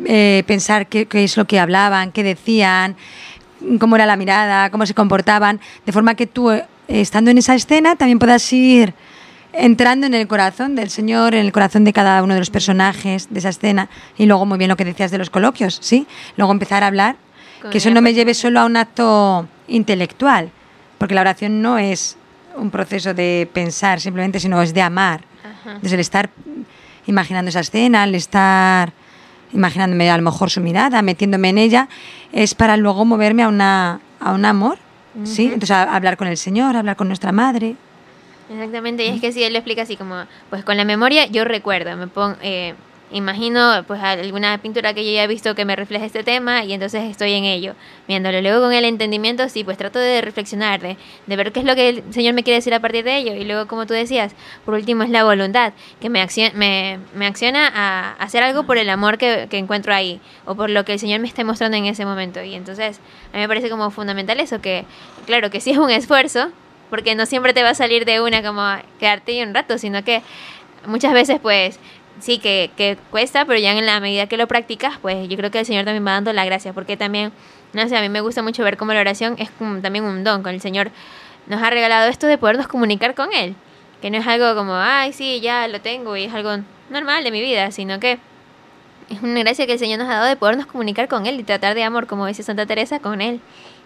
eh, 0.06 0.44
pensar 0.48 0.88
qué, 0.88 1.08
es 1.12 1.38
lo 1.38 1.46
que 1.46 1.60
hablaban, 1.60 2.12
qué 2.12 2.24
decían, 2.24 2.96
cómo 3.80 3.96
era 3.96 4.06
la 4.06 4.18
mirada, 4.18 4.70
cómo 4.70 4.86
se 4.86 4.94
comportaban, 4.94 5.60
de 5.86 5.92
forma 5.92 6.16
que 6.16 6.28
tú, 6.28 6.52
eh, 6.52 6.66
estando 6.88 7.32
en 7.32 7.38
esa 7.38 7.56
escena, 7.56 7.96
también 7.96 8.20
puedas 8.20 8.52
ir 8.54 8.94
entrando 9.54 10.06
en 10.06 10.14
el 10.14 10.28
corazón 10.28 10.76
del 10.76 10.90
Señor, 10.90 11.34
en 11.34 11.46
el 11.46 11.52
corazón 11.52 11.84
de 11.84 11.94
cada 11.94 12.22
uno 12.22 12.34
de 12.34 12.40
los 12.40 12.50
personajes 12.50 13.28
de 13.30 13.40
esa 13.40 13.50
escena, 13.50 13.90
y 14.18 14.26
luego 14.26 14.46
muy 14.46 14.58
bien 14.58 14.70
lo 14.70 14.76
que 14.76 14.86
decías 14.86 15.10
de 15.10 15.18
los 15.18 15.30
coloquios, 15.30 15.80
¿sí? 15.82 16.06
Luego 16.36 16.52
empezar 16.52 16.84
a 16.84 16.88
hablar, 16.88 17.16
que 17.72 17.80
eso 17.80 17.90
no 17.90 18.02
me 18.02 18.14
lleve 18.14 18.34
solo 18.34 18.60
a 18.60 18.66
un 18.66 18.78
acto 18.78 19.48
intelectual, 19.68 20.52
porque 20.98 21.16
la 21.16 21.22
oración 21.22 21.62
no 21.62 21.78
es 21.78 22.18
un 22.56 22.70
proceso 22.72 23.14
de 23.14 23.50
pensar 23.52 24.00
simplemente, 24.00 24.40
sino 24.40 24.62
es 24.62 24.74
de 24.74 24.82
amar. 24.82 25.22
Desde 25.82 25.96
el 25.96 26.02
estar 26.02 26.30
imaginando 27.08 27.50
esa 27.50 27.60
escena, 27.60 28.04
el 28.04 28.16
estar 28.16 28.94
imaginándome 29.54 30.10
a 30.10 30.18
lo 30.18 30.24
mejor 30.24 30.50
su 30.50 30.62
mirada, 30.62 31.02
metiéndome 31.02 31.50
en 31.50 31.58
ella, 31.58 31.90
es 32.32 32.56
para 32.56 32.78
luego 32.78 33.06
moverme 33.06 33.44
a, 33.44 33.48
una, 33.48 34.00
a 34.20 34.34
un 34.34 34.46
amor, 34.46 34.78
¿sí? 35.24 35.46
Entonces 35.46 35.72
hablar 35.72 36.18
con 36.18 36.28
el 36.28 36.38
Señor, 36.38 36.76
hablar 36.76 36.96
con 36.96 37.08
nuestra 37.08 37.32
madre. 37.32 37.76
Exactamente, 38.50 39.06
y 39.06 39.10
es 39.10 39.20
que 39.20 39.32
si 39.32 39.44
él 39.44 39.54
lo 39.54 39.60
explica 39.60 39.82
así 39.82 39.98
como, 39.98 40.24
pues 40.50 40.64
con 40.64 40.78
la 40.78 40.86
memoria 40.86 41.26
yo 41.26 41.44
recuerdo, 41.44 41.96
me 41.98 42.08
pongo, 42.08 42.38
eh, 42.42 42.76
imagino 43.12 43.84
pues 43.88 44.02
alguna 44.02 44.58
pintura 44.58 44.94
que 44.94 45.06
yo 45.06 45.12
haya 45.12 45.28
visto 45.28 45.56
que 45.56 45.66
me 45.66 45.76
refleje 45.76 46.06
este 46.06 46.24
tema 46.24 46.64
y 46.66 46.74
entonces 46.74 47.04
estoy 47.10 47.34
en 47.34 47.46
ello, 47.46 47.76
viéndolo. 48.08 48.42
Luego 48.42 48.62
con 48.62 48.74
el 48.74 48.86
entendimiento, 48.86 49.48
sí, 49.50 49.64
pues 49.64 49.78
trato 49.78 50.00
de 50.00 50.22
reflexionar, 50.22 50.82
de, 50.82 50.98
ver 51.28 51.52
qué 51.52 51.60
es 51.60 51.66
lo 51.66 51.76
que 51.76 51.90
el 51.90 52.14
Señor 52.14 52.34
me 52.34 52.44
quiere 52.44 52.58
decir 52.58 52.74
a 52.74 52.80
partir 52.80 53.04
de 53.04 53.18
ello. 53.18 53.34
Y 53.34 53.46
luego, 53.46 53.68
como 53.68 53.86
tú 53.86 53.94
decías, 53.94 54.34
por 54.66 54.74
último 54.74 55.04
es 55.04 55.10
la 55.10 55.24
voluntad, 55.24 55.74
que 56.02 56.10
me, 56.10 56.26
me, 56.54 57.00
me 57.16 57.28
acciona 57.28 57.72
a 57.74 58.14
hacer 58.14 58.44
algo 58.44 58.64
por 58.64 58.78
el 58.78 58.90
amor 58.90 59.18
que, 59.18 59.48
que, 59.50 59.58
encuentro 59.58 59.94
ahí 59.94 60.20
o 60.46 60.56
por 60.56 60.70
lo 60.70 60.84
que 60.86 60.94
el 60.94 61.00
Señor 61.00 61.20
me 61.20 61.28
está 61.28 61.44
mostrando 61.44 61.78
en 61.78 61.86
ese 61.86 62.06
momento. 62.06 62.44
Y 62.44 62.56
entonces 62.56 63.00
a 63.32 63.38
mí 63.38 63.42
me 63.42 63.48
parece 63.48 63.70
como 63.70 63.90
fundamental 63.92 64.40
eso, 64.40 64.62
que 64.62 64.86
claro 65.26 65.50
que 65.50 65.62
sí 65.62 65.72
es 65.72 65.78
un 65.78 65.90
esfuerzo, 65.90 66.50
porque 66.90 67.16
no 67.16 67.26
siempre 67.26 67.54
te 67.54 67.64
va 67.64 67.70
a 67.70 67.76
salir 67.76 68.06
de 68.06 68.22
una 68.22 68.42
como 68.42 68.64
quedarte 69.00 69.34
ahí 69.34 69.44
un 69.44 69.54
rato, 69.54 69.78
sino 69.78 70.04
que 70.04 70.22
muchas 70.86 71.14
veces 71.14 71.40
pues 71.40 71.80
sí, 72.20 72.40
que, 72.40 72.72
que 72.76 72.98
cuesta, 73.12 73.46
pero 73.46 73.60
ya 73.60 73.72
en 73.72 73.86
la 73.86 74.00
medida 74.00 74.28
que 74.28 74.38
lo 74.38 74.48
practicas, 74.48 74.98
pues 75.02 75.28
yo 75.28 75.38
creo 75.38 75.52
que 75.52 75.60
el 75.60 75.66
Señor 75.66 75.86
también 75.86 76.06
va 76.06 76.12
dando 76.12 76.34
la 76.34 76.46
gracia, 76.46 76.74
porque 76.74 76.98
también, 76.98 77.32
no 77.74 77.88
sé, 77.88 77.98
a 77.98 78.02
mí 78.02 78.10
me 78.10 78.22
gusta 78.22 78.42
mucho 78.42 78.64
ver 78.64 78.78
cómo 78.78 78.94
la 78.94 79.02
oración 79.02 79.36
es 79.38 79.50
también 79.82 80.04
un 80.04 80.24
don, 80.24 80.44
con 80.44 80.54
el 80.54 80.62
Señor 80.62 80.92
nos 81.48 81.62
ha 81.62 81.70
regalado 81.70 82.10
esto 82.10 82.28
de 82.28 82.38
podernos 82.38 82.68
comunicar 82.68 83.16
con 83.16 83.34
Él, 83.34 83.56
que 84.02 84.10
no 84.12 84.18
es 84.18 84.28
algo 84.28 84.54
como, 84.56 84.76
ay, 84.76 85.14
sí, 85.14 85.40
ya 85.42 85.68
lo 85.68 85.82
tengo 85.82 86.16
y 86.18 86.26
es 86.26 86.34
algo 86.34 86.58
normal 86.90 87.24
de 87.24 87.32
mi 87.32 87.42
vida, 87.42 87.72
sino 87.72 88.00
que 88.00 88.20
es 89.10 89.22
una 89.22 89.40
gracia 89.40 89.66
que 89.66 89.74
el 89.74 89.80
Señor 89.80 90.00
nos 90.00 90.10
ha 90.10 90.16
dado 90.16 90.28
de 90.28 90.36
podernos 90.36 90.66
comunicar 90.66 91.08
con 91.08 91.26
Él 91.26 91.40
y 91.40 91.44
tratar 91.44 91.76
de 91.76 91.84
amor, 91.84 92.08
como 92.08 92.26
dice 92.28 92.44
Santa 92.44 92.66
Teresa, 92.66 93.00
con 93.00 93.22
Él, 93.22 93.40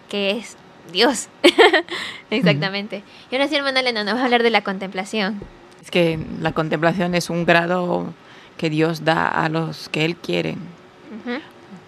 que 0.08 0.32
es 0.32 0.56
Dios. 0.92 1.28
Exactamente. 2.30 3.04
Y 3.30 3.36
ahora 3.36 3.48
sí, 3.48 3.54
hermana 3.54 3.80
Elena, 3.80 4.02
nos 4.04 4.16
va 4.16 4.20
a 4.20 4.24
hablar 4.24 4.42
de 4.42 4.50
la 4.50 4.62
contemplación. 4.62 5.40
Es 5.82 5.90
que 5.90 6.16
la 6.40 6.52
contemplación 6.52 7.16
es 7.16 7.28
un 7.28 7.44
grado 7.44 8.14
que 8.56 8.70
Dios 8.70 9.04
da 9.04 9.26
a 9.26 9.48
los 9.48 9.88
que 9.88 10.04
Él 10.04 10.14
quiere. 10.14 10.56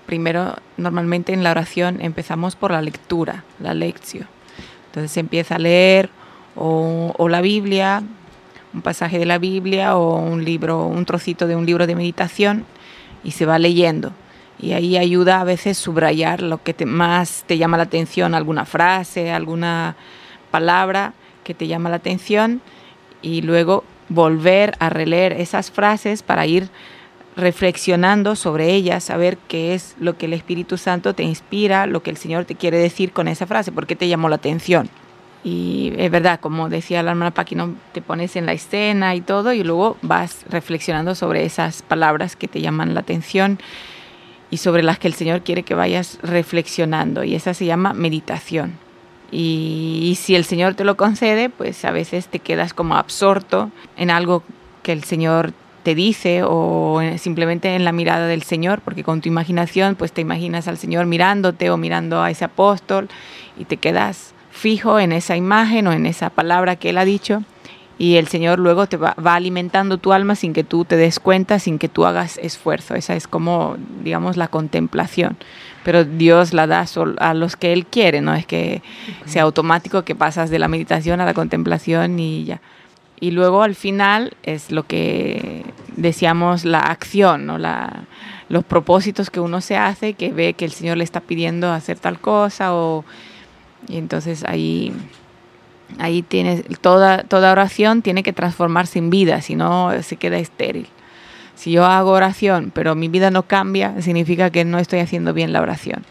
Primero, 0.05 0.57
normalmente 0.77 1.33
en 1.33 1.45
la 1.45 1.53
oración 1.53 2.01
empezamos 2.01 2.57
por 2.57 2.73
la 2.73 2.83
lectura, 2.83 3.45
la 3.61 3.73
lección. 3.73 4.27
Entonces 4.87 5.13
se 5.13 5.21
empieza 5.21 5.55
a 5.55 5.59
leer 5.61 6.11
o, 6.57 7.15
o 7.17 7.29
la 7.29 7.41
Biblia, 7.41 8.03
un 8.75 8.83
pasaje 8.83 9.17
de 9.21 9.27
la 9.27 9.39
Biblia 9.39 9.97
o 9.97 10.17
un 10.17 10.45
libro, 10.45 10.87
un 10.87 11.05
trocito 11.05 11.47
de 11.47 11.55
un 11.55 11.65
libro 11.65 11.87
de 11.87 11.95
meditación 11.95 12.65
y 13.23 13.31
se 13.31 13.47
va 13.47 13.61
leyendo. 13.61 14.11
Y 14.59 14.73
ahí 14.73 14.97
ayuda 14.97 15.41
a 15.41 15.45
veces 15.45 15.79
subrayar 15.79 16.43
lo 16.43 16.61
que 16.61 16.75
te, 16.75 16.85
más 16.85 17.45
te 17.47 17.59
llama 17.59 17.77
la 17.77 17.85
atención, 17.85 18.35
alguna 18.35 18.65
frase, 18.65 19.31
alguna 19.31 19.95
palabra 20.51 21.13
que 21.45 21.55
te 21.55 21.69
llama 21.69 21.91
la 21.91 21.97
atención 21.97 22.61
y 23.25 23.41
luego 23.43 23.85
volver 24.09 24.75
a 24.79 24.91
releer 24.91 25.33
esas 25.33 25.71
frases 25.71 26.23
para 26.23 26.47
ir 26.47 26.69
reflexionando 27.37 28.37
sobre 28.37 28.73
ellas, 28.73 29.05
saber 29.05 29.39
qué 29.49 29.75
es 29.75 29.97
lo 29.99 30.17
que 30.17 30.27
el 30.27 30.35
Espíritu 30.35 30.77
Santo 30.77 31.15
te 31.15 31.25
inspira, 31.25 31.87
lo 31.87 32.03
que 32.03 32.11
el 32.11 32.17
Señor 32.17 32.45
te 32.45 32.55
quiere 32.55 32.79
decir 32.79 33.13
con 33.13 33.27
esa 33.27 33.47
frase, 33.47 33.73
por 33.73 33.87
qué 33.87 33.97
te 33.97 34.07
llamó 34.07 34.29
la 34.29 34.37
atención. 34.37 34.89
Y 35.43 35.93
es 35.97 36.11
verdad, 36.11 36.39
como 36.39 36.69
decía 36.69 37.03
la 37.03 37.11
hermana 37.11 37.33
Paqui, 37.33 37.55
¿no? 37.55 37.75
te 37.93 38.01
pones 38.01 38.37
en 38.37 38.47
la 38.47 38.53
escena 38.53 39.15
y 39.15 39.21
todo 39.21 39.53
y 39.53 39.65
luego 39.65 39.97
vas 40.01 40.45
reflexionando 40.49 41.15
sobre 41.15 41.45
esas 41.45 41.83
palabras 41.83 42.37
que 42.37 42.49
te 42.49 42.61
llaman 42.61 42.95
la 42.95 43.01
atención 43.01 43.59
y 44.51 44.59
sobre 44.59 44.83
las 44.83 44.99
que 44.99 45.09
el 45.09 45.15
Señor 45.15 45.43
quiere 45.43 45.63
que 45.63 45.75
vayas 45.75 46.19
reflexionando. 46.23 47.25
Y 47.25 47.35
esa 47.35 47.53
se 47.53 47.67
llama 47.67 47.93
meditación. 47.95 48.84
Y, 49.31 50.17
si 50.21 50.35
el 50.35 50.45
Señor 50.45 50.75
te 50.75 50.85
lo 50.85 50.97
concede, 50.97 51.51
pues 51.51 51.85
a 51.85 51.91
veces 51.91 52.29
te 52.29 52.39
quedas 52.39 52.73
como 52.73 52.97
absorto 52.97 53.71
en 53.97 54.11
algo 54.11 54.43
que 54.83 54.93
el 54.93 55.05
Señor 55.05 55.53
te 55.83 55.95
dice 55.95 56.43
o 56.45 57.01
simplemente 57.19 57.75
en 57.75 57.85
la 57.85 57.93
mirada 57.93 58.27
del 58.27 58.43
Señor, 58.43 58.81
porque 58.81 59.05
con 59.05 59.21
tu 59.21 59.29
imaginación 59.29 59.97
pues 59.97 60.13
te 60.13 60.23
imaginas 60.23 60.67
al 60.67 60.79
Señor 60.79 61.07
mirándote 61.07 61.71
o 61.71 61.77
mirando 61.77 62.23
a 62.23 62.31
ese 62.31 62.45
apóstol 62.45 63.09
y 63.59 63.67
te 63.67 63.77
quedas 63.77 64.35
fijo 64.51 64.99
en 64.99 65.13
esa 65.13 65.37
imagen 65.37 65.87
o 65.89 65.93
en 65.93 66.07
esa 66.07 66.31
palabra 66.31 66.77
que 66.77 66.91
Él 66.91 66.99
ha 66.99 67.05
dicho 67.05 67.43
y 67.99 68.17
el 68.17 68.29
Señor 68.29 68.59
luego 68.59 68.87
te 68.87 68.97
va, 68.97 69.15
alimentando 69.25 69.99
tu 69.99 70.13
alma 70.13 70.35
sin 70.35 70.53
que 70.53 70.65
tú 70.65 70.85
te 70.85 70.97
des 70.97 71.21
cuenta, 71.21 71.59
sin 71.59 71.79
que 71.79 71.89
tú 71.89 72.07
hagas 72.07 72.39
esfuerzo. 72.39 72.95
Esa 72.95 73.15
es 73.15 73.29
como, 73.29 73.77
digamos, 74.03 74.37
la 74.37 74.49
contemplación. 74.49 75.37
Pero 75.85 76.05
Dios 76.05 76.53
la 76.53 76.67
da 76.67 76.87
a 77.19 77.35
los 77.35 77.57
que 77.57 77.73
Él 77.73 77.87
quiere, 77.87 78.21
no 78.21 78.35
es 78.35 78.47
que 78.47 78.83
sea 79.27 79.43
automático 79.43 80.03
que 80.03 80.15
pasas 80.15 80.51
de 80.51 80.59
la 80.59 80.69
meditación 80.69 81.21
a 81.21 81.27
la 81.27 81.35
contemplación 81.35 82.19
y 82.19 82.45
ya. 82.45 82.61
Y 83.21 83.31
luego 83.31 83.63
al 83.63 83.75
final 83.75 84.33
es 84.43 84.71
lo 84.71 84.87
que 84.87 85.65
decíamos 85.97 86.65
la 86.65 86.81
acción, 86.81 87.47
¿no? 87.47 87.59
la, 87.59 88.05
los 88.49 88.65
propósitos 88.65 89.31
que 89.31 89.41
uno 89.41 89.61
se 89.61 89.77
hace, 89.77 90.15
que 90.15 90.33
ve 90.33 90.55
que 90.55 90.65
el 90.65 90.73
Señor 90.73 90.97
le 90.97 91.05
está 91.05 91.21
pidiendo 91.21 91.71
hacer 91.71 91.99
tal 91.99 92.19
cosa 92.19 92.75
o 92.75 93.05
y 93.89 93.99
entonces 93.99 94.45
ahí, 94.45 94.93
ahí 95.99 96.23
tienes, 96.23 96.65
toda, 96.81 97.23
toda 97.25 97.53
oración 97.53 98.03
tiene 98.03 98.23
que 98.23 98.33
transformarse 98.33 98.99
en 98.99 99.11
vida, 99.11 99.41
si 99.41 99.57
no 99.57 99.91
se 100.03 100.17
queda 100.17 100.39
estéril. 100.39 100.89
Si 101.55 101.73
yo 101.73 101.85
hago 101.85 102.11
oración, 102.11 102.73
pero 102.75 102.95
mi 102.95 103.09
vida 103.09 103.31
no 103.31 103.45
cambia, 103.45 104.01
significa 104.03 104.51
que 104.51 104.65
no 104.65 104.79
estoy 104.79 105.01
haciendo 105.01 105.33
bien 105.33 105.53
la 105.53 105.61
oración. 105.61 106.05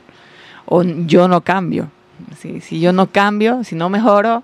O 0.65 0.83
yo 0.83 1.27
no 1.27 1.41
cambio. 1.41 1.89
Si, 2.38 2.62
si 2.62 2.79
yo 2.79 2.93
no 2.93 3.07
cambio, 3.07 3.63
si 3.63 3.75
no 3.75 3.89
mejoro, 3.89 4.43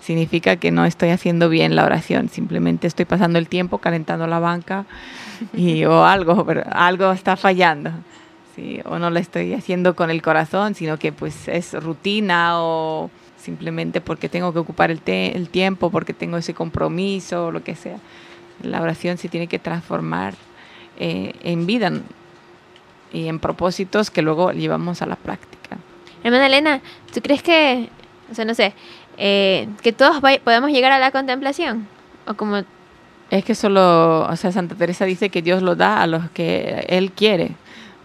significa 0.00 0.56
que 0.56 0.70
no 0.70 0.84
estoy 0.84 1.10
haciendo 1.10 1.48
bien 1.48 1.74
la 1.74 1.84
oración. 1.84 2.28
Simplemente 2.28 2.86
estoy 2.86 3.06
pasando 3.06 3.38
el 3.38 3.48
tiempo 3.48 3.78
calentando 3.78 4.26
la 4.26 4.38
banca 4.38 4.84
y, 5.54 5.84
o 5.86 6.04
algo, 6.04 6.44
pero 6.44 6.62
algo 6.70 7.12
está 7.12 7.36
fallando 7.36 7.92
o 8.84 8.98
no 8.98 9.10
lo 9.10 9.18
estoy 9.18 9.54
haciendo 9.54 9.96
con 9.96 10.10
el 10.10 10.22
corazón, 10.22 10.74
sino 10.74 10.98
que 10.98 11.12
pues 11.12 11.48
es 11.48 11.72
rutina 11.74 12.60
o 12.62 13.10
simplemente 13.36 14.00
porque 14.00 14.28
tengo 14.28 14.52
que 14.52 14.58
ocupar 14.58 14.90
el, 14.90 15.00
el 15.06 15.48
tiempo, 15.48 15.90
porque 15.90 16.14
tengo 16.14 16.36
ese 16.36 16.54
compromiso 16.54 17.46
o 17.46 17.52
lo 17.52 17.62
que 17.62 17.74
sea. 17.74 17.98
La 18.62 18.80
oración 18.80 19.18
se 19.18 19.28
tiene 19.28 19.46
que 19.46 19.58
transformar 19.58 20.34
eh, 20.98 21.34
en 21.42 21.66
vida 21.66 21.92
y 23.12 23.28
en 23.28 23.38
propósitos 23.38 24.10
que 24.10 24.22
luego 24.22 24.52
llevamos 24.52 25.02
a 25.02 25.06
la 25.06 25.16
práctica. 25.16 25.78
Hermana 26.22 26.46
Elena, 26.46 26.80
¿tú 27.12 27.20
crees 27.20 27.42
que, 27.42 27.88
o 28.30 28.34
sea, 28.34 28.44
no 28.44 28.54
sé, 28.54 28.74
eh, 29.18 29.68
que 29.82 29.92
todos 29.92 30.20
podemos 30.20 30.70
llegar 30.70 30.92
a 30.92 30.98
la 30.98 31.10
contemplación? 31.10 31.86
O 32.26 32.34
como... 32.34 32.62
Es 33.30 33.44
que 33.44 33.54
solo, 33.54 34.26
o 34.28 34.36
sea, 34.36 34.52
Santa 34.52 34.74
Teresa 34.74 35.04
dice 35.04 35.30
que 35.30 35.42
Dios 35.42 35.62
lo 35.62 35.74
da 35.76 36.02
a 36.02 36.06
los 36.06 36.30
que 36.30 36.84
Él 36.88 37.10
quiere. 37.12 37.52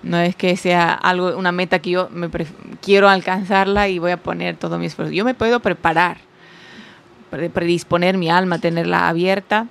No 0.02 0.18
es 0.18 0.36
que 0.36 0.56
sea 0.58 0.94
algo, 0.94 1.38
una 1.38 1.52
meta 1.52 1.80
que 1.80 1.92
yo 1.92 2.10
me 2.12 2.30
quiero 2.82 3.10
alcanzarla 3.10 3.90
y 3.90 4.00
voy 4.00 4.12
a 4.12 4.18
poner 4.18 4.56
todo 4.56 4.80
mi 4.80 4.86
esfuerzo. 4.86 5.14
Yo 5.14 5.26
me 5.26 5.34
puedo 5.34 5.60
preparar, 5.60 6.18
predisponer 7.54 8.18
mi 8.18 8.30
alma, 8.30 8.60
tenerla 8.60 9.10
abierta 9.10 9.68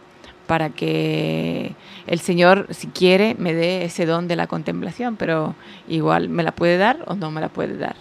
para 0.49 0.71
que 0.71 1.77
el 2.09 2.19
Señor, 2.19 2.67
si 2.71 2.89
quiere, 2.89 3.37
me 3.39 3.55
dé 3.55 3.85
ese 3.85 4.05
don 4.05 4.27
de 4.27 4.35
la 4.35 4.49
contemplación, 4.49 5.15
pero 5.15 5.55
igual 5.87 6.29
me 6.29 6.43
la 6.43 6.51
puede 6.51 6.77
dar 6.77 7.05
o 7.07 7.15
no 7.15 7.31
me 7.31 7.41
la 7.41 7.51
puede 7.51 7.77
dar. 7.77 7.95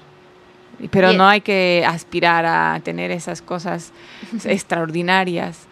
Pero 0.89 1.13
no 1.13 1.27
hay 1.27 1.41
que 1.41 1.83
aspirar 1.87 2.45
a 2.45 2.79
tener 2.83 3.11
esas 3.11 3.41
cosas 3.41 3.93
extraordinarias 4.45 5.67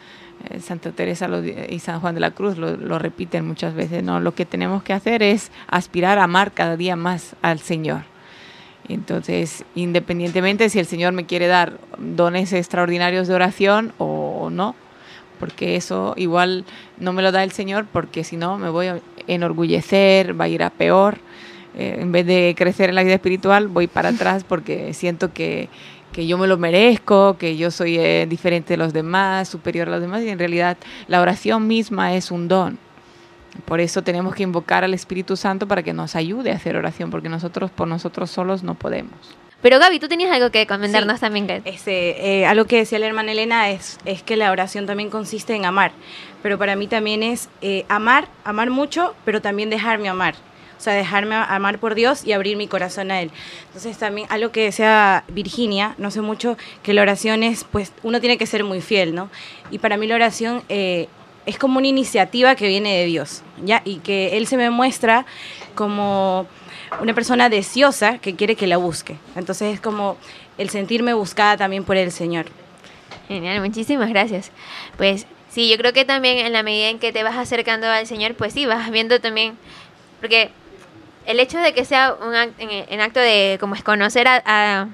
eh, 0.50 0.60
Santa 0.60 0.92
Teresa 0.92 1.30
y 1.70 1.80
San 1.80 2.02
Juan 2.02 2.14
de 2.14 2.22
la 2.22 2.32
Cruz 2.32 2.58
lo, 2.58 3.00
repiten 3.00 3.48
muchas 3.48 3.74
veces, 3.74 4.04
¿no? 4.04 4.20
Lo 4.20 4.36
que 4.36 4.46
tenemos 4.46 4.84
que 4.84 4.94
hacer 4.94 5.24
es 5.24 5.52
aspirar 5.68 6.20
a 6.20 6.26
amar 6.26 6.52
cada 6.52 6.76
día 6.78 6.96
más 6.96 7.36
al 7.42 7.60
Señor. 7.60 8.02
Entonces, 8.88 9.64
independientemente 9.74 10.70
si 10.70 10.78
el 10.78 10.86
Señor 10.86 11.14
me 11.14 11.26
quiere 11.26 11.48
dar 11.48 11.80
dones 11.98 12.54
extraordinarios 12.54 13.28
de 13.28 13.34
oración 13.34 13.94
o, 13.98 14.50
no, 14.52 14.76
porque 15.36 15.76
eso 15.76 16.14
igual 16.18 16.66
no 16.98 17.14
me 17.14 17.22
lo 17.22 17.32
da 17.32 17.44
el 17.44 17.52
Señor, 17.52 17.86
porque 17.92 18.24
si 18.24 18.38
no 18.38 18.58
me 18.58 18.70
voy 18.70 18.88
a 18.88 19.00
enorgullecer, 19.28 20.40
va 20.40 20.46
a 20.46 20.50
ir 20.50 20.64
a 20.64 20.70
peor. 20.70 21.18
Eh, 21.78 21.98
en 22.00 22.12
vez 22.12 22.26
de 22.26 22.56
crecer 22.58 22.90
en 22.90 22.96
la 22.96 23.04
vida 23.04 23.16
espiritual, 23.16 23.68
voy 23.68 23.88
para 23.88 24.10
atrás 24.10 24.44
porque 24.44 24.94
siento 24.94 25.34
que 25.34 25.70
que 26.16 26.26
yo 26.26 26.38
me 26.38 26.48
lo 26.48 26.58
merezco, 26.58 27.36
que 27.38 27.58
yo 27.58 27.72
soy 27.72 27.98
eh, 27.98 28.26
diferente 28.26 28.72
de 28.72 28.78
los 28.78 28.94
demás, 28.94 29.50
superior 29.50 29.90
a 29.90 29.92
los 29.92 30.00
demás, 30.00 30.24
y 30.24 30.30
en 30.30 30.40
realidad 30.40 30.78
la 31.10 31.20
oración 31.20 31.68
misma 31.68 32.16
es 32.16 32.32
un 32.32 32.48
don. 32.48 32.80
Por 33.66 33.82
eso 33.82 34.02
tenemos 34.02 34.34
que 34.34 34.44
invocar 34.44 34.86
al 34.86 34.94
Espíritu 34.94 35.36
Santo 35.36 35.68
para 35.68 35.84
que 35.84 35.92
nos 35.92 36.16
ayude 36.16 36.54
a 36.54 36.56
hacer 36.56 36.78
oración, 36.78 37.10
porque 37.12 37.28
nosotros 37.28 37.70
por 37.70 37.90
nosotros 37.90 38.32
solos 38.32 38.64
no 38.64 38.76
podemos. 38.76 39.36
Pero 39.66 39.80
Gaby, 39.80 39.98
tú 39.98 40.08
tenías 40.08 40.32
algo 40.32 40.52
que 40.52 40.68
comentarnos 40.68 41.20
también. 41.20 41.50
Este, 41.66 42.42
eh, 42.42 42.46
algo 42.46 42.66
que 42.66 42.78
decía 42.78 43.00
la 43.00 43.08
hermana 43.08 43.32
Elena 43.32 43.72
es, 43.72 43.98
es 44.06 44.22
que 44.22 44.38
la 44.38 44.52
oración 44.52 44.86
también 44.86 45.10
consiste 45.10 45.56
en 45.56 45.66
amar, 45.66 45.92
pero 46.44 46.60
para 46.60 46.76
mí 46.76 46.86
también 46.86 47.24
es 47.24 47.50
eh, 47.64 47.84
amar, 47.90 48.28
amar 48.44 48.70
mucho, 48.70 49.16
pero 49.26 49.42
también 49.42 49.72
dejarme 49.72 50.08
amar 50.08 50.36
o 50.78 50.80
sea, 50.80 50.94
dejarme 50.94 51.34
amar 51.34 51.80
por 51.80 51.96
Dios 51.96 52.24
y 52.26 52.34
abrir 52.34 52.58
mi 52.58 52.68
corazón 52.68 53.10
a 53.10 53.22
Él. 53.22 53.32
Entonces 53.68 53.98
también 53.98 54.28
algo 54.30 54.52
que 54.52 54.66
decía 54.66 55.24
Virginia, 55.30 55.96
no 55.98 56.12
sé 56.12 56.22
mucho, 56.22 56.58
que 56.84 56.94
la 56.94 57.02
oración 57.02 57.42
es, 57.42 57.64
pues 57.64 57.92
uno 58.04 58.20
tiene 58.20 58.38
que 58.38 58.46
ser 58.46 58.64
muy 58.64 58.82
fiel, 58.82 59.16
¿no? 59.16 59.32
Y 59.72 59.80
para 59.80 59.98
mí 59.98 60.06
la 60.06 60.14
oración 60.14 60.62
eh, 60.70 61.08
es 61.46 61.58
como 61.58 61.78
una 61.78 61.88
iniciativa 61.88 62.56
que 62.56 62.68
viene 62.68 62.98
de 62.98 63.06
Dios, 63.06 63.44
¿ya? 63.64 63.82
Y 63.86 63.98
que 63.98 64.38
Él 64.38 64.48
se 64.48 64.58
me 64.58 64.70
muestra 64.70 65.26
como 65.76 66.48
una 67.02 67.14
persona 67.14 67.50
deseosa 67.50 68.18
que 68.18 68.36
quiere 68.36 68.56
que 68.56 68.68
la 68.68 68.78
busque. 68.78 69.18
Entonces 69.36 69.74
es 69.74 69.82
como 69.82 70.18
el 70.58 70.70
sentirme 70.70 71.14
buscada 71.14 71.58
también 71.58 71.84
por 71.84 71.98
el 71.98 72.12
Señor. 72.12 72.46
Genial, 73.28 73.60
muchísimas 73.62 74.10
gracias. 74.10 74.52
Pues 74.98 75.26
sí, 75.50 75.70
yo 75.70 75.78
creo 75.78 75.94
que 75.94 76.06
también 76.06 76.38
en 76.46 76.54
la 76.54 76.64
medida 76.64 76.90
en 76.90 77.00
que 77.00 77.12
te 77.12 77.24
vas 77.24 77.38
acercando 77.38 77.88
al 77.88 78.08
Señor, 78.08 78.36
pues 78.36 78.54
sí, 78.54 78.66
vas 78.66 78.90
viendo 78.92 79.20
también, 79.20 79.58
porque 80.20 80.52
el 81.26 81.40
hecho 81.40 81.58
de 81.60 81.74
que 81.74 81.86
sea 81.86 82.14
un 82.14 82.34
en, 82.36 83.02
acto 83.02 83.20
de 83.20 83.58
como 83.60 83.76
es 83.76 83.84
conocer 83.84 84.28
a, 84.28 84.88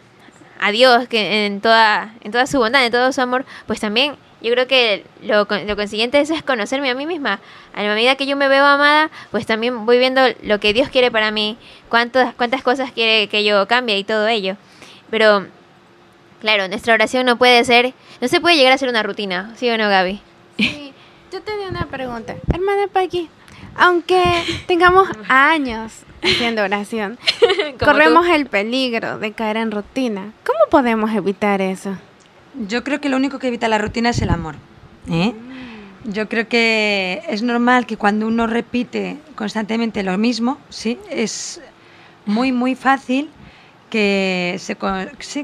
a, 0.59 0.71
Dios 0.71 1.07
que 1.07 1.45
en 1.45 1.59
toda 1.59 2.13
en 2.21 2.31
toda 2.31 2.47
su 2.47 2.57
bondad, 2.59 2.85
en 2.85 2.91
todo 2.91 3.11
su 3.11 3.21
amor, 3.21 3.45
pues 3.67 3.79
también 3.79 4.15
yo 4.41 4.51
creo 4.51 4.67
que 4.67 5.05
lo, 5.21 5.45
lo 5.45 5.75
consiguiente 5.75 6.17
de 6.17 6.23
eso 6.23 6.33
es 6.33 6.43
conocerme 6.43 6.89
a 6.89 6.95
mí 6.95 7.05
misma. 7.05 7.39
A 7.73 7.83
la 7.83 7.93
medida 7.93 8.15
que 8.15 8.25
yo 8.25 8.35
me 8.35 8.47
veo 8.47 8.65
amada, 8.65 9.11
pues 9.29 9.45
también 9.45 9.85
voy 9.85 9.97
viendo 9.99 10.21
lo 10.43 10.59
que 10.59 10.73
Dios 10.73 10.89
quiere 10.89 11.11
para 11.11 11.31
mí, 11.31 11.57
cuántas 11.89 12.33
cuántas 12.35 12.63
cosas 12.63 12.91
quiere 12.91 13.27
que 13.27 13.43
yo 13.43 13.67
cambie 13.67 13.97
y 13.97 14.03
todo 14.03 14.27
ello. 14.27 14.57
Pero 15.09 15.45
claro, 16.39 16.67
nuestra 16.67 16.93
oración 16.93 17.25
no 17.25 17.37
puede 17.37 17.63
ser, 17.63 17.93
no 18.19 18.27
se 18.27 18.41
puede 18.41 18.57
llegar 18.57 18.73
a 18.73 18.77
ser 18.77 18.89
una 18.89 19.03
rutina, 19.03 19.53
¿sí 19.55 19.69
o 19.69 19.77
no, 19.77 19.89
Gaby? 19.89 20.21
Sí. 20.57 20.93
Yo 21.31 21.41
tenía 21.41 21.69
una 21.69 21.85
pregunta. 21.85 22.35
Hermana 22.53 22.87
Paqui, 22.91 23.29
Aunque 23.75 24.21
tengamos 24.67 25.07
años 25.29 26.01
haciendo 26.21 26.63
oración, 26.63 27.17
corremos 27.79 28.27
el 28.27 28.47
peligro 28.47 29.17
de 29.17 29.31
caer 29.31 29.57
en 29.57 29.71
rutina. 29.71 30.33
¿Cómo 30.43 30.59
podemos 30.69 31.09
evitar 31.11 31.61
eso? 31.61 31.97
Yo 32.67 32.83
creo 32.83 32.99
que 32.99 33.09
lo 33.09 33.17
único 33.17 33.39
que 33.39 33.47
evita 33.47 33.67
la 33.67 33.77
rutina 33.77 34.09
es 34.09 34.21
el 34.21 34.29
amor. 34.29 34.55
¿eh? 35.09 35.33
Yo 36.05 36.27
creo 36.27 36.47
que 36.47 37.21
es 37.27 37.43
normal 37.43 37.85
que 37.85 37.97
cuando 37.97 38.27
uno 38.27 38.47
repite 38.47 39.17
constantemente 39.35 40.03
lo 40.03 40.17
mismo, 40.17 40.57
sí, 40.69 40.97
es 41.09 41.61
muy, 42.25 42.51
muy 42.51 42.75
fácil 42.75 43.29
que 43.89 44.55
se, 44.59 44.75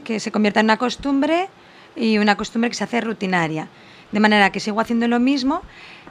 que 0.01 0.19
se 0.19 0.31
convierta 0.31 0.59
en 0.59 0.65
una 0.65 0.77
costumbre 0.77 1.49
y 1.95 2.17
una 2.17 2.35
costumbre 2.35 2.69
que 2.69 2.75
se 2.75 2.83
hace 2.83 3.01
rutinaria. 3.01 3.67
De 4.11 4.19
manera 4.19 4.51
que 4.51 4.59
sigo 4.59 4.79
haciendo 4.79 5.07
lo 5.07 5.19
mismo, 5.19 5.61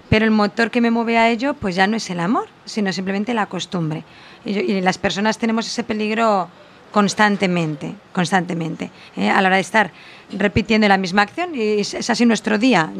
pero 0.08 0.24
el 0.24 0.30
motor 0.30 0.70
que 0.70 0.80
me 0.80 0.90
mueve 0.90 1.18
a 1.18 1.28
ello 1.28 1.54
pues 1.54 1.74
ya 1.74 1.86
no 1.86 1.96
es 1.96 2.08
el 2.10 2.20
amor, 2.20 2.48
sino 2.64 2.92
simplemente 2.92 3.34
la 3.34 3.46
costumbre. 3.46 4.04
Y, 4.44 4.80
las 4.80 4.98
personas 4.98 5.38
tenemos 5.38 5.66
ese 5.66 5.82
peligro 5.82 6.48
constantemente, 6.92 7.94
constantemente, 8.12 8.90
¿eh? 9.16 9.28
a 9.28 9.40
la 9.42 9.48
hora 9.48 9.56
de 9.56 9.62
estar 9.62 9.90
repitiendo 10.32 10.88
la 10.88 10.98
misma 10.98 11.22
acción 11.22 11.54
y 11.54 11.80
es, 11.80 12.10
así 12.10 12.26
nuestro 12.26 12.58
día. 12.58 12.90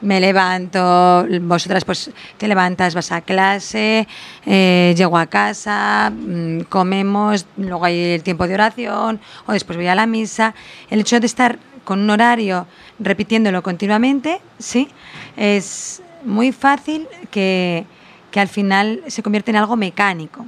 me 0.00 0.20
levanto, 0.20 1.26
vosotras 1.42 1.84
pues 1.84 2.10
te 2.36 2.48
levantas, 2.48 2.94
vas 2.94 3.12
a 3.12 3.20
clase, 3.20 4.06
eh, 4.46 4.94
llego 4.96 5.18
a 5.18 5.26
casa, 5.26 6.10
mm, 6.10 6.60
comemos, 6.68 7.46
luego 7.56 7.84
hay 7.84 7.98
el 8.14 8.22
tiempo 8.22 8.46
de 8.46 8.54
oración 8.54 9.20
o 9.46 9.52
después 9.52 9.76
voy 9.76 9.86
a 9.86 9.94
la 9.94 10.06
misa. 10.06 10.54
El 10.90 11.00
hecho 11.00 11.20
de 11.20 11.26
estar 11.26 11.58
con 11.84 12.00
un 12.00 12.10
horario 12.10 12.66
repitiéndolo 12.98 13.62
continuamente, 13.62 14.40
sí, 14.58 14.88
es 15.36 16.02
muy 16.24 16.52
fácil 16.52 17.06
que, 17.30 17.84
que 18.30 18.40
al 18.40 18.48
final 18.48 19.02
se 19.08 19.22
convierte 19.22 19.50
en 19.50 19.56
algo 19.56 19.76
mecánico. 19.76 20.46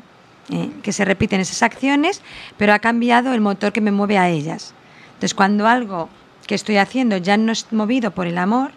Eh, 0.49 0.71
que 0.85 0.93
se 0.93 1.05
repiten 1.05 1.41
esas 1.41 1.65
acciones, 1.65 2.23
pero 2.57 2.73
ha 2.73 2.79
cambiado 2.79 3.35
el 3.35 3.41
motor 3.41 3.73
que 3.73 3.81
me 3.81 3.91
mueve 3.91 4.17
a 4.17 4.29
ellas. 4.29 4.75
Entonces, 5.17 5.35
cuando 5.35 5.67
algo 5.67 6.11
que 6.47 6.55
estoy 6.55 6.77
haciendo 6.77 7.17
ya 7.17 7.39
no 7.39 7.53
es 7.53 7.73
movido 7.73 8.11
por 8.11 8.27
el 8.27 8.37
amor, 8.37 8.71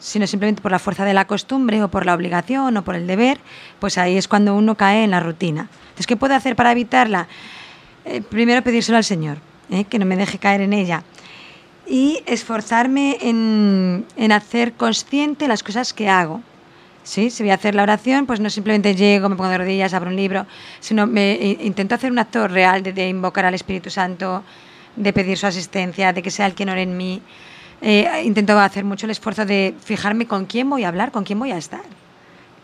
sino 0.00 0.26
simplemente 0.26 0.62
por 0.62 0.72
la 0.72 0.78
fuerza 0.78 1.04
de 1.04 1.14
la 1.14 1.26
costumbre 1.26 1.80
o 1.82 1.88
por 1.88 2.06
la 2.06 2.14
obligación 2.14 2.76
o 2.76 2.82
por 2.82 2.96
el 2.96 3.06
deber, 3.06 3.38
pues 3.78 3.98
ahí 3.98 4.16
es 4.16 4.26
cuando 4.26 4.56
uno 4.56 4.74
cae 4.74 5.04
en 5.04 5.12
la 5.12 5.20
rutina. 5.20 5.68
Entonces, 5.82 6.06
¿qué 6.06 6.16
puedo 6.16 6.34
hacer 6.34 6.56
para 6.56 6.72
evitarla? 6.72 7.28
Eh, 8.04 8.20
primero 8.20 8.62
pedírselo 8.62 8.98
al 8.98 9.04
Señor, 9.04 9.38
eh, 9.70 9.84
que 9.84 9.98
no 9.98 10.06
me 10.06 10.16
deje 10.16 10.38
caer 10.38 10.62
en 10.62 10.72
ella. 10.72 11.04
Y 11.86 12.22
esforzarme 12.26 13.18
en, 13.20 14.06
en 14.16 14.32
hacer 14.32 14.72
consciente 14.72 15.46
las 15.46 15.62
cosas 15.62 15.92
que 15.92 16.08
hago. 16.08 16.40
¿sí? 17.04 17.30
Si 17.30 17.42
voy 17.42 17.50
a 17.50 17.54
hacer 17.54 17.74
la 17.74 17.82
oración, 17.82 18.26
pues 18.26 18.40
no 18.40 18.50
simplemente 18.50 18.94
llego, 18.94 19.28
me 19.28 19.36
pongo 19.36 19.50
de 19.50 19.58
rodillas, 19.58 19.94
abro 19.94 20.10
un 20.10 20.16
libro, 20.16 20.46
sino 20.80 21.06
me 21.06 21.58
intento 21.60 21.94
hacer 21.94 22.10
un 22.10 22.18
acto 22.18 22.48
real 22.48 22.82
de, 22.82 22.92
de 22.92 23.08
invocar 23.08 23.44
al 23.44 23.54
Espíritu 23.54 23.90
Santo, 23.90 24.42
de 24.96 25.12
pedir 25.12 25.38
su 25.38 25.46
asistencia, 25.46 26.12
de 26.12 26.22
que 26.22 26.30
sea 26.30 26.46
el 26.46 26.54
quien 26.54 26.68
ore 26.68 26.82
en 26.82 26.96
mí. 26.96 27.22
Eh, 27.82 28.22
intento 28.24 28.58
hacer 28.58 28.84
mucho 28.84 29.06
el 29.06 29.10
esfuerzo 29.10 29.46
de 29.46 29.74
fijarme 29.82 30.26
con 30.26 30.44
quién 30.46 30.68
voy 30.68 30.84
a 30.84 30.88
hablar, 30.88 31.10
con 31.10 31.24
quién 31.24 31.38
voy 31.38 31.52
a 31.52 31.56
estar. 31.56 31.82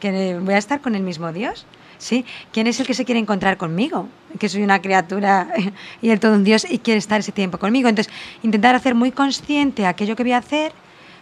Que 0.01 0.39
voy 0.39 0.55
a 0.55 0.59
estar 0.59 0.81
con 0.81 0.95
el 0.95 1.03
mismo 1.03 1.33
Dios. 1.33 1.67
¿Sí? 1.99 2.27
¿Quién 2.53 2.67
es 2.67 2.79
el 2.79 2.87
que 2.87 2.93
se 2.93 3.07
quiere 3.07 3.19
encontrar 3.21 3.57
conmigo? 3.57 4.09
Que 4.39 4.51
soy 4.51 4.63
una 4.63 4.83
criatura 4.83 5.49
y 6.03 6.11
el 6.11 6.21
todo 6.21 6.35
un 6.35 6.45
Dios 6.45 6.67
y 6.69 6.79
quiere 6.79 6.99
estar 6.99 7.21
ese 7.21 7.33
tiempo 7.33 7.59
conmigo. 7.59 7.89
Entonces, 7.89 8.13
intentar 8.43 8.75
hacer 8.75 8.95
muy 8.95 9.13
consciente 9.13 9.87
aquello 9.87 10.15
que 10.15 10.23
voy 10.23 10.33
a 10.33 10.39
hacer 10.39 10.73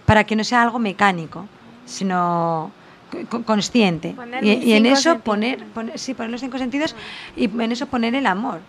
para 0.05 0.25
que 0.25 0.35
no 0.35 0.43
sea 0.43 0.63
algo 0.63 0.81
mecánico, 0.81 1.47
sino 1.87 2.73
consciente. 3.47 4.15
Y, 4.43 4.73
en 4.73 4.87
eso 4.87 5.21
poner, 5.21 5.65
poner, 5.67 5.99
sí, 5.99 6.15
poner 6.15 6.31
los 6.31 6.41
cinco 6.41 6.59
sentidos 6.59 6.95
y 7.37 7.45
en 7.45 7.73
eso 7.73 7.87
poner 7.87 8.15
el 8.15 8.27
amor. 8.27 8.61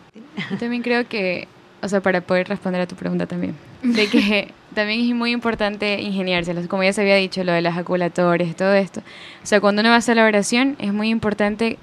Yo 0.51 0.57
también 0.57 0.83
creo 0.83 1.07
que 1.07 1.47
o 1.81 1.87
sea, 1.87 2.01
para 2.01 2.21
poder 2.21 2.47
responder 2.47 2.81
a 2.81 2.87
tu 2.87 2.95
pregunta 2.95 3.25
también, 3.25 3.55
de 3.83 4.07
que 4.07 4.53
también 4.73 5.01
es 5.01 5.15
muy 5.15 5.31
importante 5.31 6.01
ingeniárselas, 6.01 6.67
como 6.67 6.83
ya 6.83 6.93
se 6.93 7.01
había 7.01 7.15
dicho, 7.15 7.43
lo 7.43 7.51
de 7.51 7.61
las 7.61 7.75
jaculatorias, 7.75 8.55
todo 8.55 8.73
esto. 8.73 9.01
O 9.43 9.45
sea, 9.45 9.61
cuando 9.61 9.81
uno 9.81 9.89
va 9.89 9.95
a 9.95 9.99
hacer 9.99 10.15
la 10.15 10.25
oración, 10.25 10.75
es 10.79 10.93
muy 10.93 11.09
importante 11.09 11.77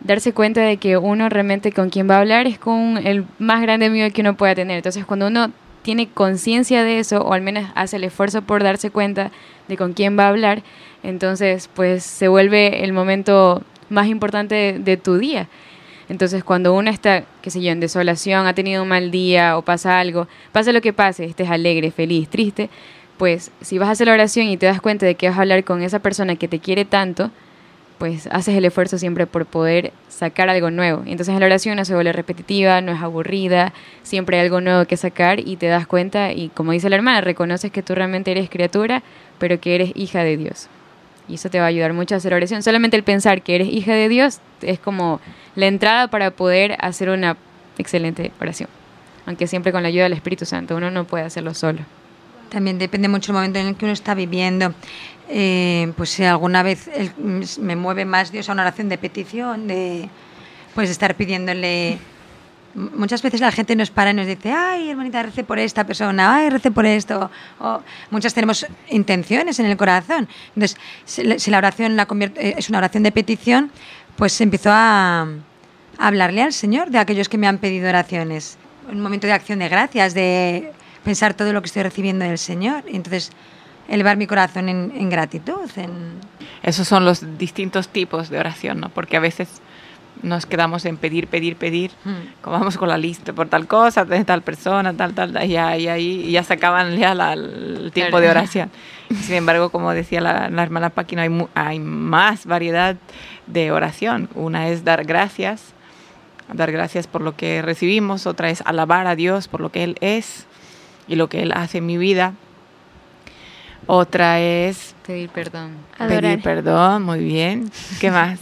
darse 0.00 0.32
cuenta 0.32 0.60
de 0.62 0.76
que 0.76 0.96
uno 0.96 1.28
realmente 1.28 1.72
con 1.72 1.90
quien 1.90 2.08
va 2.08 2.16
a 2.16 2.20
hablar 2.20 2.46
es 2.46 2.58
con 2.58 2.98
el 2.98 3.24
más 3.38 3.62
grande 3.62 3.90
miedo 3.90 4.10
que 4.12 4.20
uno 4.20 4.36
pueda 4.36 4.54
tener. 4.54 4.76
Entonces, 4.76 5.04
cuando 5.04 5.26
uno 5.26 5.52
tiene 5.82 6.08
conciencia 6.08 6.84
de 6.84 6.98
eso, 6.98 7.22
o 7.22 7.32
al 7.32 7.42
menos 7.42 7.70
hace 7.74 7.96
el 7.96 8.04
esfuerzo 8.04 8.42
por 8.42 8.62
darse 8.62 8.90
cuenta 8.90 9.30
de 9.68 9.76
con 9.76 9.92
quién 9.92 10.18
va 10.18 10.26
a 10.26 10.28
hablar, 10.28 10.62
entonces, 11.02 11.68
pues 11.74 12.04
se 12.04 12.28
vuelve 12.28 12.84
el 12.84 12.92
momento 12.92 13.62
más 13.88 14.06
importante 14.06 14.76
de 14.78 14.96
tu 14.96 15.18
día. 15.18 15.48
Entonces, 16.12 16.44
cuando 16.44 16.74
uno 16.74 16.90
está, 16.90 17.24
qué 17.40 17.50
sé 17.50 17.62
yo, 17.62 17.72
en 17.72 17.80
desolación, 17.80 18.46
ha 18.46 18.52
tenido 18.52 18.82
un 18.82 18.88
mal 18.90 19.10
día 19.10 19.56
o 19.56 19.62
pasa 19.62 19.98
algo, 19.98 20.28
pasa 20.52 20.70
lo 20.70 20.82
que 20.82 20.92
pase, 20.92 21.24
estés 21.24 21.48
alegre, 21.48 21.90
feliz, 21.90 22.28
triste, 22.28 22.68
pues 23.16 23.50
si 23.62 23.78
vas 23.78 23.88
a 23.88 23.92
hacer 23.92 24.08
la 24.08 24.12
oración 24.12 24.48
y 24.48 24.58
te 24.58 24.66
das 24.66 24.82
cuenta 24.82 25.06
de 25.06 25.14
que 25.14 25.30
vas 25.30 25.38
a 25.38 25.40
hablar 25.40 25.64
con 25.64 25.82
esa 25.82 26.00
persona 26.00 26.36
que 26.36 26.48
te 26.48 26.58
quiere 26.58 26.84
tanto, 26.84 27.30
pues 27.96 28.26
haces 28.26 28.54
el 28.54 28.66
esfuerzo 28.66 28.98
siempre 28.98 29.26
por 29.26 29.46
poder 29.46 29.94
sacar 30.10 30.50
algo 30.50 30.70
nuevo. 30.70 31.02
Entonces 31.06 31.34
la 31.40 31.46
oración 31.46 31.76
no 31.76 31.86
se 31.86 31.94
vuelve 31.94 32.12
repetitiva, 32.12 32.82
no 32.82 32.92
es 32.92 33.00
aburrida, 33.00 33.72
siempre 34.02 34.36
hay 34.36 34.44
algo 34.44 34.60
nuevo 34.60 34.84
que 34.84 34.98
sacar 34.98 35.40
y 35.40 35.56
te 35.56 35.68
das 35.68 35.86
cuenta 35.86 36.30
y 36.32 36.50
como 36.50 36.72
dice 36.72 36.90
la 36.90 36.96
hermana, 36.96 37.22
reconoces 37.22 37.72
que 37.72 37.82
tú 37.82 37.94
realmente 37.94 38.32
eres 38.32 38.50
criatura, 38.50 39.02
pero 39.38 39.58
que 39.60 39.76
eres 39.76 39.92
hija 39.94 40.22
de 40.24 40.36
Dios. 40.36 40.68
Y 41.28 41.34
eso 41.34 41.50
te 41.50 41.58
va 41.58 41.64
a 41.64 41.68
ayudar 41.68 41.92
mucho 41.92 42.14
a 42.14 42.18
hacer 42.18 42.34
oración. 42.34 42.62
Solamente 42.62 42.96
el 42.96 43.04
pensar 43.04 43.42
que 43.42 43.54
eres 43.54 43.68
hija 43.68 43.92
de 43.92 44.08
Dios 44.08 44.40
es 44.60 44.78
como 44.78 45.20
la 45.54 45.66
entrada 45.66 46.08
para 46.08 46.30
poder 46.30 46.76
hacer 46.80 47.08
una 47.10 47.36
excelente 47.78 48.32
oración. 48.40 48.68
Aunque 49.26 49.46
siempre 49.46 49.72
con 49.72 49.82
la 49.82 49.88
ayuda 49.88 50.04
del 50.04 50.14
Espíritu 50.14 50.44
Santo, 50.44 50.76
uno 50.76 50.90
no 50.90 51.04
puede 51.04 51.24
hacerlo 51.24 51.54
solo. 51.54 51.80
También 52.50 52.78
depende 52.78 53.08
mucho 53.08 53.32
el 53.32 53.36
momento 53.36 53.58
en 53.58 53.68
el 53.68 53.76
que 53.76 53.84
uno 53.84 53.94
está 53.94 54.14
viviendo. 54.14 54.74
Eh, 55.28 55.92
pues 55.96 56.10
si 56.10 56.24
alguna 56.24 56.62
vez 56.62 56.90
me 57.16 57.76
mueve 57.76 58.04
más 58.04 58.32
Dios 58.32 58.48
a 58.48 58.52
una 58.52 58.62
oración 58.62 58.88
de 58.88 58.98
petición, 58.98 59.68
de 59.68 60.08
pues 60.74 60.90
estar 60.90 61.14
pidiéndole 61.14 61.98
muchas 62.74 63.22
veces 63.22 63.40
la 63.40 63.52
gente 63.52 63.76
nos 63.76 63.90
para 63.90 64.10
y 64.10 64.14
nos 64.14 64.26
dice, 64.26 64.52
ay, 64.52 64.90
hermanita, 64.90 65.22
rece 65.22 65.44
por 65.44 65.58
esta 65.58 65.84
persona, 65.84 66.36
ay, 66.36 66.50
rece 66.50 66.70
por 66.70 66.86
esto. 66.86 67.30
O, 67.60 67.80
muchas 68.10 68.34
tenemos 68.34 68.66
intenciones 68.88 69.58
en 69.58 69.66
el 69.66 69.76
corazón. 69.76 70.28
Entonces, 70.54 70.78
si 71.04 71.50
la 71.50 71.58
oración 71.58 71.96
la 71.96 72.06
eh, 72.10 72.54
es 72.56 72.68
una 72.68 72.78
oración 72.78 73.02
de 73.02 73.12
petición, 73.12 73.70
pues 74.16 74.40
empezó 74.40 74.70
a, 74.72 75.26
hablarle 75.98 76.42
al 76.42 76.52
Señor 76.52 76.90
de 76.90 76.98
aquellos 76.98 77.28
que 77.28 77.38
me 77.38 77.46
han 77.46 77.58
pedido 77.58 77.88
oraciones. 77.88 78.58
Un 78.90 79.00
momento 79.00 79.26
de 79.26 79.32
acción 79.32 79.60
de 79.60 79.68
gracias, 79.68 80.14
de 80.14 80.72
pensar 81.04 81.34
todo 81.34 81.52
lo 81.52 81.62
que 81.62 81.66
estoy 81.66 81.82
recibiendo 81.82 82.24
del 82.24 82.38
Señor. 82.38 82.84
Entonces, 82.88 83.30
elevar 83.88 84.16
mi 84.16 84.26
corazón 84.26 84.68
en, 84.68 85.10
gratitud. 85.10 85.70
Esos 86.62 86.88
son 86.88 87.04
los 87.04 87.38
distintos 87.38 87.88
tipos 87.88 88.30
de 88.30 88.38
oración, 88.38 88.80
¿no? 88.80 88.88
Porque 88.88 89.16
a 89.16 89.20
veces 89.20 89.60
nos 90.22 90.46
quedamos 90.46 90.84
en 90.84 90.96
pedir, 90.96 91.26
pedir, 91.26 91.56
pedir, 91.56 91.90
como 92.40 92.58
vamos 92.58 92.78
con 92.78 92.88
la 92.88 92.96
lista 92.96 93.32
por 93.32 93.48
tal 93.48 93.66
cosa, 93.66 94.04
de 94.04 94.24
tal 94.24 94.42
persona, 94.42 94.94
tal, 94.94 95.14
tal, 95.14 95.44
y 95.44 95.56
ahí, 95.56 96.24
y 96.26 96.30
ya 96.30 96.42
se 96.42 96.54
acaban 96.54 96.96
ya 96.96 97.12
el 97.32 97.90
tiempo 97.92 98.20
de 98.20 98.30
oración. 98.30 98.70
Sin 99.10 99.34
embargo, 99.34 99.70
como 99.70 99.92
decía 99.92 100.20
la, 100.20 100.62
hermana 100.62 100.90
Paquino, 100.90 101.22
hay, 101.22 101.46
hay 101.54 101.80
más 101.80 102.46
variedad 102.46 102.96
de 103.46 103.72
oración. 103.72 104.28
Una 104.34 104.68
es 104.68 104.84
dar 104.84 105.04
gracias, 105.04 105.74
dar 106.52 106.72
gracias 106.72 107.06
por 107.06 107.20
lo 107.20 107.36
que 107.36 107.62
recibimos, 107.62 108.26
otra 108.26 108.50
es 108.50 108.62
alabar 108.64 109.06
a 109.06 109.16
Dios 109.16 109.48
por 109.48 109.60
lo 109.60 109.70
que 109.70 109.84
Él 109.84 109.96
es 110.00 110.46
y 111.08 111.16
lo 111.16 111.28
que 111.28 111.42
Él 111.42 111.52
hace 111.52 111.78
en 111.78 111.86
mi 111.86 111.98
vida. 111.98 112.34
Otra 113.86 114.40
es 114.40 114.94
pedir 115.04 115.28
perdón. 115.30 115.72
Pedir 115.98 116.40
perdón, 116.40 117.02
muy 117.02 117.18
bien. 117.18 117.70
¿Qué 118.00 118.12
más? 118.12 118.38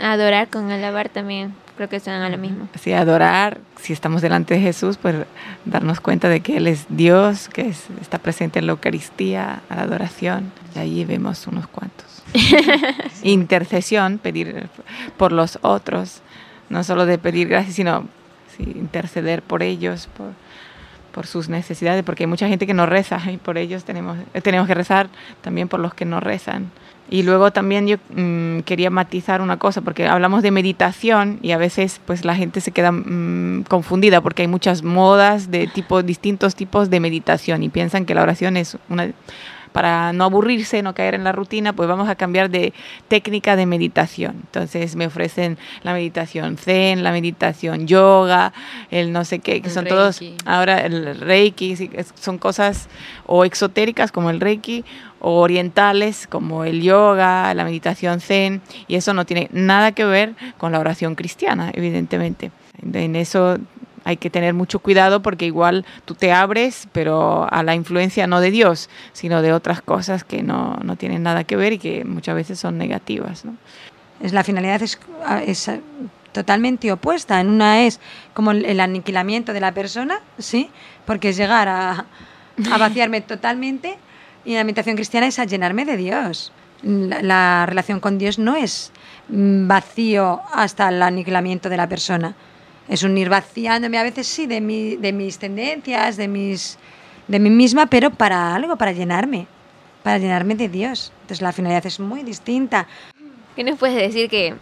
Adorar 0.00 0.48
con 0.48 0.70
alabar 0.70 1.08
también, 1.08 1.54
creo 1.76 1.88
que 1.88 1.96
están 1.96 2.22
a 2.22 2.28
lo 2.28 2.38
mismo. 2.38 2.68
Sí, 2.80 2.92
adorar, 2.92 3.58
si 3.80 3.92
estamos 3.92 4.22
delante 4.22 4.54
de 4.54 4.60
Jesús, 4.60 4.96
pues 4.96 5.14
darnos 5.64 6.00
cuenta 6.00 6.28
de 6.28 6.40
que 6.40 6.56
Él 6.56 6.66
es 6.66 6.86
Dios, 6.88 7.48
que 7.48 7.72
está 8.00 8.18
presente 8.18 8.58
en 8.58 8.66
la 8.66 8.72
Eucaristía, 8.72 9.62
a 9.68 9.76
la 9.76 9.82
adoración, 9.82 10.52
y 10.74 10.78
allí 10.78 11.04
vemos 11.04 11.46
unos 11.46 11.66
cuantos. 11.66 12.22
Intercesión, 13.22 14.18
pedir 14.18 14.68
por 15.16 15.32
los 15.32 15.58
otros, 15.62 16.22
no 16.68 16.84
solo 16.84 17.06
de 17.06 17.18
pedir 17.18 17.48
gracias, 17.48 17.76
sino 17.76 18.08
interceder 18.58 19.42
por 19.42 19.62
ellos, 19.62 20.08
por, 20.16 20.32
por 21.12 21.26
sus 21.26 21.48
necesidades, 21.48 22.02
porque 22.04 22.24
hay 22.24 22.28
mucha 22.28 22.48
gente 22.48 22.66
que 22.66 22.74
no 22.74 22.86
reza 22.86 23.20
y 23.30 23.36
por 23.36 23.58
ellos 23.58 23.84
tenemos, 23.84 24.18
tenemos 24.42 24.66
que 24.66 24.74
rezar 24.74 25.08
también 25.42 25.68
por 25.68 25.80
los 25.80 25.94
que 25.94 26.04
no 26.04 26.20
rezan. 26.20 26.70
Y 27.12 27.24
luego 27.24 27.50
también 27.50 27.88
yo 27.88 27.96
mm, 28.14 28.60
quería 28.60 28.88
matizar 28.88 29.42
una 29.42 29.58
cosa, 29.58 29.80
porque 29.80 30.06
hablamos 30.06 30.44
de 30.44 30.52
meditación 30.52 31.40
y 31.42 31.50
a 31.50 31.58
veces 31.58 32.00
pues 32.06 32.24
la 32.24 32.36
gente 32.36 32.60
se 32.60 32.70
queda 32.70 32.92
mm, 32.92 33.64
confundida 33.68 34.20
porque 34.20 34.42
hay 34.42 34.48
muchas 34.48 34.84
modas 34.84 35.50
de 35.50 35.66
tipo, 35.66 36.04
distintos 36.04 36.54
tipos 36.54 36.88
de 36.88 37.00
meditación 37.00 37.64
y 37.64 37.68
piensan 37.68 38.06
que 38.06 38.14
la 38.14 38.22
oración 38.22 38.56
es 38.56 38.78
una 38.88 39.10
para 39.72 40.12
no 40.12 40.24
aburrirse, 40.24 40.82
no 40.82 40.94
caer 40.94 41.14
en 41.14 41.24
la 41.24 41.32
rutina, 41.32 41.72
pues 41.72 41.88
vamos 41.88 42.08
a 42.08 42.14
cambiar 42.14 42.50
de 42.50 42.72
técnica 43.08 43.56
de 43.56 43.66
meditación. 43.66 44.36
Entonces 44.42 44.96
me 44.96 45.06
ofrecen 45.06 45.58
la 45.82 45.92
meditación 45.92 46.56
zen, 46.56 47.02
la 47.02 47.12
meditación 47.12 47.86
yoga, 47.86 48.52
el 48.90 49.12
no 49.12 49.24
sé 49.24 49.38
qué, 49.38 49.62
que 49.62 49.70
son 49.70 49.86
todos 49.86 50.20
ahora 50.44 50.78
el 50.80 51.20
reiki, 51.20 51.76
son 52.14 52.38
cosas 52.38 52.88
o 53.26 53.44
exotéricas 53.44 54.12
como 54.12 54.30
el 54.30 54.40
reiki 54.40 54.84
o 55.20 55.40
orientales 55.40 56.26
como 56.26 56.64
el 56.64 56.82
yoga, 56.82 57.52
la 57.54 57.64
meditación 57.64 58.20
zen, 58.20 58.62
y 58.88 58.96
eso 58.96 59.14
no 59.14 59.26
tiene 59.26 59.48
nada 59.52 59.92
que 59.92 60.04
ver 60.04 60.34
con 60.58 60.72
la 60.72 60.80
oración 60.80 61.14
cristiana, 61.14 61.70
evidentemente. 61.74 62.50
En 62.82 63.16
eso 63.16 63.58
hay 64.04 64.16
que 64.16 64.30
tener 64.30 64.54
mucho 64.54 64.78
cuidado 64.78 65.22
porque 65.22 65.46
igual 65.46 65.84
tú 66.04 66.14
te 66.14 66.32
abres, 66.32 66.88
pero 66.92 67.46
a 67.50 67.62
la 67.62 67.74
influencia 67.74 68.26
no 68.26 68.40
de 68.40 68.50
Dios, 68.50 68.88
sino 69.12 69.42
de 69.42 69.52
otras 69.52 69.82
cosas 69.82 70.24
que 70.24 70.42
no, 70.42 70.76
no 70.82 70.96
tienen 70.96 71.22
nada 71.22 71.44
que 71.44 71.56
ver 71.56 71.74
y 71.74 71.78
que 71.78 72.04
muchas 72.04 72.34
veces 72.34 72.58
son 72.58 72.78
negativas. 72.78 73.44
¿no? 73.44 73.54
Es, 74.20 74.32
la 74.32 74.44
finalidad 74.44 74.82
es, 74.82 74.98
es 75.46 75.70
totalmente 76.32 76.90
opuesta. 76.92 77.40
En 77.40 77.48
una 77.48 77.82
es 77.82 78.00
como 78.34 78.52
el 78.52 78.80
aniquilamiento 78.80 79.52
de 79.52 79.60
la 79.60 79.72
persona, 79.72 80.20
¿sí? 80.38 80.70
porque 81.04 81.30
es 81.30 81.36
llegar 81.36 81.68
a, 81.68 82.06
a 82.70 82.78
vaciarme 82.78 83.20
totalmente 83.20 83.98
y 84.44 84.54
la 84.54 84.64
meditación 84.64 84.96
cristiana 84.96 85.26
es 85.26 85.38
a 85.38 85.44
llenarme 85.44 85.84
de 85.84 85.96
Dios. 85.96 86.52
La, 86.82 87.20
la 87.20 87.66
relación 87.66 88.00
con 88.00 88.16
Dios 88.16 88.38
no 88.38 88.56
es 88.56 88.90
mm, 89.28 89.68
vacío 89.68 90.40
hasta 90.54 90.88
el 90.88 91.02
aniquilamiento 91.02 91.68
de 91.68 91.76
la 91.76 91.86
persona 91.86 92.34
es 92.90 93.04
un 93.04 93.16
ir 93.16 93.28
vaciándome 93.28 93.96
a 93.98 94.02
veces 94.02 94.26
sí 94.26 94.46
de, 94.46 94.60
mi, 94.60 94.96
de 94.96 95.12
mis 95.12 95.38
tendencias, 95.38 96.16
de, 96.16 96.26
mis, 96.26 96.76
de 97.28 97.38
mí 97.38 97.48
misma, 97.48 97.86
pero 97.86 98.10
para 98.10 98.52
algo, 98.54 98.76
para 98.76 98.90
llenarme, 98.90 99.46
para 100.02 100.18
llenarme 100.18 100.56
de 100.56 100.68
Dios. 100.68 101.12
Entonces 101.22 101.40
la 101.40 101.52
finalidad 101.52 101.86
es 101.86 102.00
muy 102.00 102.24
distinta. 102.24 102.88
¿Qué 103.54 103.62
nos 103.62 103.78
puedes 103.78 103.96
decir 103.96 104.28
que 104.28 104.56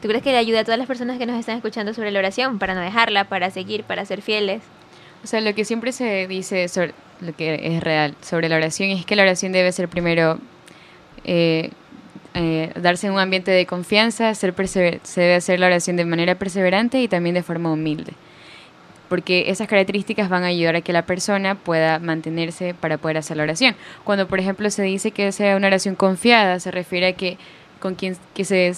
tú 0.00 0.06
crees 0.06 0.22
que 0.22 0.30
le 0.30 0.38
ayuda 0.38 0.60
a 0.60 0.64
todas 0.64 0.78
las 0.78 0.86
personas 0.86 1.18
que 1.18 1.26
nos 1.26 1.38
están 1.40 1.56
escuchando 1.56 1.92
sobre 1.92 2.12
la 2.12 2.20
oración, 2.20 2.60
para 2.60 2.74
no 2.74 2.80
dejarla, 2.80 3.24
para 3.24 3.50
seguir, 3.50 3.82
para 3.82 4.04
ser 4.04 4.22
fieles? 4.22 4.62
O 5.24 5.26
sea, 5.26 5.40
lo 5.40 5.52
que 5.52 5.64
siempre 5.64 5.90
se 5.90 6.28
dice 6.28 6.68
sobre 6.68 6.94
lo 7.20 7.34
que 7.34 7.76
es 7.76 7.82
real 7.82 8.14
sobre 8.20 8.48
la 8.48 8.56
oración 8.56 8.90
es 8.90 9.04
que 9.04 9.16
la 9.16 9.22
oración 9.22 9.50
debe 9.50 9.72
ser 9.72 9.88
primero 9.88 10.38
eh, 11.24 11.70
eh, 12.34 12.72
darse 12.76 13.06
en 13.06 13.12
un 13.12 13.18
ambiente 13.18 13.50
de 13.50 13.66
confianza, 13.66 14.34
ser 14.34 14.54
se 14.66 15.00
debe 15.20 15.34
hacer 15.34 15.60
la 15.60 15.66
oración 15.66 15.96
de 15.96 16.04
manera 16.04 16.34
perseverante 16.36 17.02
y 17.02 17.08
también 17.08 17.34
de 17.34 17.42
forma 17.42 17.70
humilde. 17.70 18.12
Porque 19.08 19.50
esas 19.50 19.68
características 19.68 20.30
van 20.30 20.42
a 20.44 20.46
ayudar 20.46 20.76
a 20.76 20.80
que 20.80 20.94
la 20.94 21.04
persona 21.04 21.54
pueda 21.54 21.98
mantenerse 21.98 22.72
para 22.72 22.96
poder 22.96 23.18
hacer 23.18 23.36
la 23.36 23.42
oración. 23.42 23.76
Cuando, 24.04 24.26
por 24.26 24.40
ejemplo, 24.40 24.70
se 24.70 24.82
dice 24.82 25.10
que 25.10 25.30
sea 25.32 25.56
una 25.56 25.66
oración 25.66 25.94
confiada, 25.94 26.58
se 26.60 26.70
refiere 26.70 27.08
a 27.08 27.12
que, 27.12 27.36
con 27.80 27.94
quien, 27.94 28.16
que 28.32 28.46
se, 28.46 28.72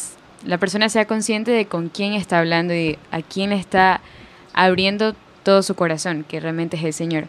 la 0.45 0.59
persona 0.59 0.89
sea 0.89 1.05
consciente 1.05 1.53
de 1.53 1.67
con 1.67 1.89
quién 1.89 2.15
está 2.15 2.41
hablando 2.41 2.75
y 2.75 2.99
a 3.13 3.23
quién 3.23 3.53
está 3.53 4.01
abriendo 4.53 5.15
todo 5.45 5.63
su 5.63 5.77
corazón, 5.77 6.25
que 6.29 6.41
realmente 6.41 6.77
es 6.77 6.83
el 6.83 6.93
Señor. 6.93 7.27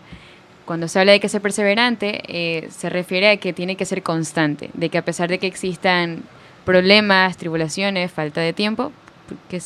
Cuando 0.66 0.88
se 0.88 1.00
habla 1.00 1.12
de 1.12 1.20
que 1.20 1.30
sea 1.30 1.40
perseverante, 1.40 2.22
eh, 2.28 2.70
se 2.72 2.90
refiere 2.90 3.30
a 3.30 3.38
que 3.38 3.54
tiene 3.54 3.76
que 3.76 3.86
ser 3.86 4.02
constante, 4.02 4.72
de 4.74 4.90
que 4.90 4.98
a 4.98 5.06
pesar 5.06 5.30
de 5.30 5.38
que 5.38 5.48
existan 5.48 6.24
problemas, 6.66 7.38
tribulaciones, 7.38 8.12
falta 8.12 8.42
de 8.42 8.52
tiempo, 8.52 8.92
que, 9.50 9.62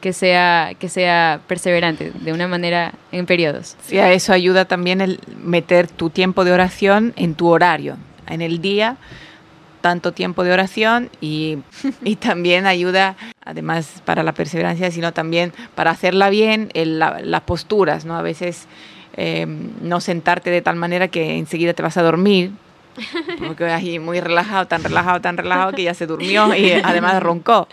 que, 0.00 0.12
sea, 0.12 0.72
que 0.78 0.88
sea 0.88 1.40
perseverante 1.48 2.12
de 2.12 2.32
una 2.32 2.46
manera 2.46 2.94
en 3.10 3.26
periodos. 3.26 3.76
Sí, 3.82 3.98
a 3.98 4.12
eso 4.12 4.32
ayuda 4.32 4.64
también 4.64 5.00
el 5.00 5.20
meter 5.42 5.88
tu 5.88 6.10
tiempo 6.10 6.44
de 6.44 6.52
oración 6.52 7.12
en 7.16 7.34
tu 7.34 7.48
horario, 7.48 7.96
en 8.28 8.40
el 8.40 8.60
día 8.60 8.96
tanto 9.80 10.12
tiempo 10.12 10.44
de 10.44 10.52
oración 10.52 11.08
y, 11.20 11.58
y, 12.04 12.16
también 12.16 12.66
ayuda, 12.66 13.16
además 13.44 14.02
para 14.04 14.22
la 14.22 14.32
perseverancia, 14.32 14.90
sino 14.90 15.12
también 15.12 15.52
para 15.74 15.90
hacerla 15.90 16.30
bien, 16.30 16.68
las 16.74 17.40
posturas, 17.42 18.04
¿no? 18.04 18.16
A 18.16 18.22
veces 18.22 18.66
Em, 19.20 19.72
no 19.82 20.00
sentarte 20.00 20.48
de 20.48 20.62
tal 20.62 20.76
manera 20.76 21.08
que 21.08 21.38
enseguida 21.38 21.74
te 21.74 21.82
vas 21.82 21.96
a 21.96 22.02
dormir, 22.02 22.52
porque 23.44 23.64
ahí 23.64 23.98
muy 23.98 24.20
relajado, 24.20 24.68
tan 24.68 24.84
relajado, 24.84 25.20
tan 25.20 25.36
relajado 25.36 25.72
que 25.72 25.82
ya 25.82 25.92
se 25.92 26.06
durmió 26.06 26.54
y 26.54 26.70
además 26.84 27.20
roncó. 27.20 27.66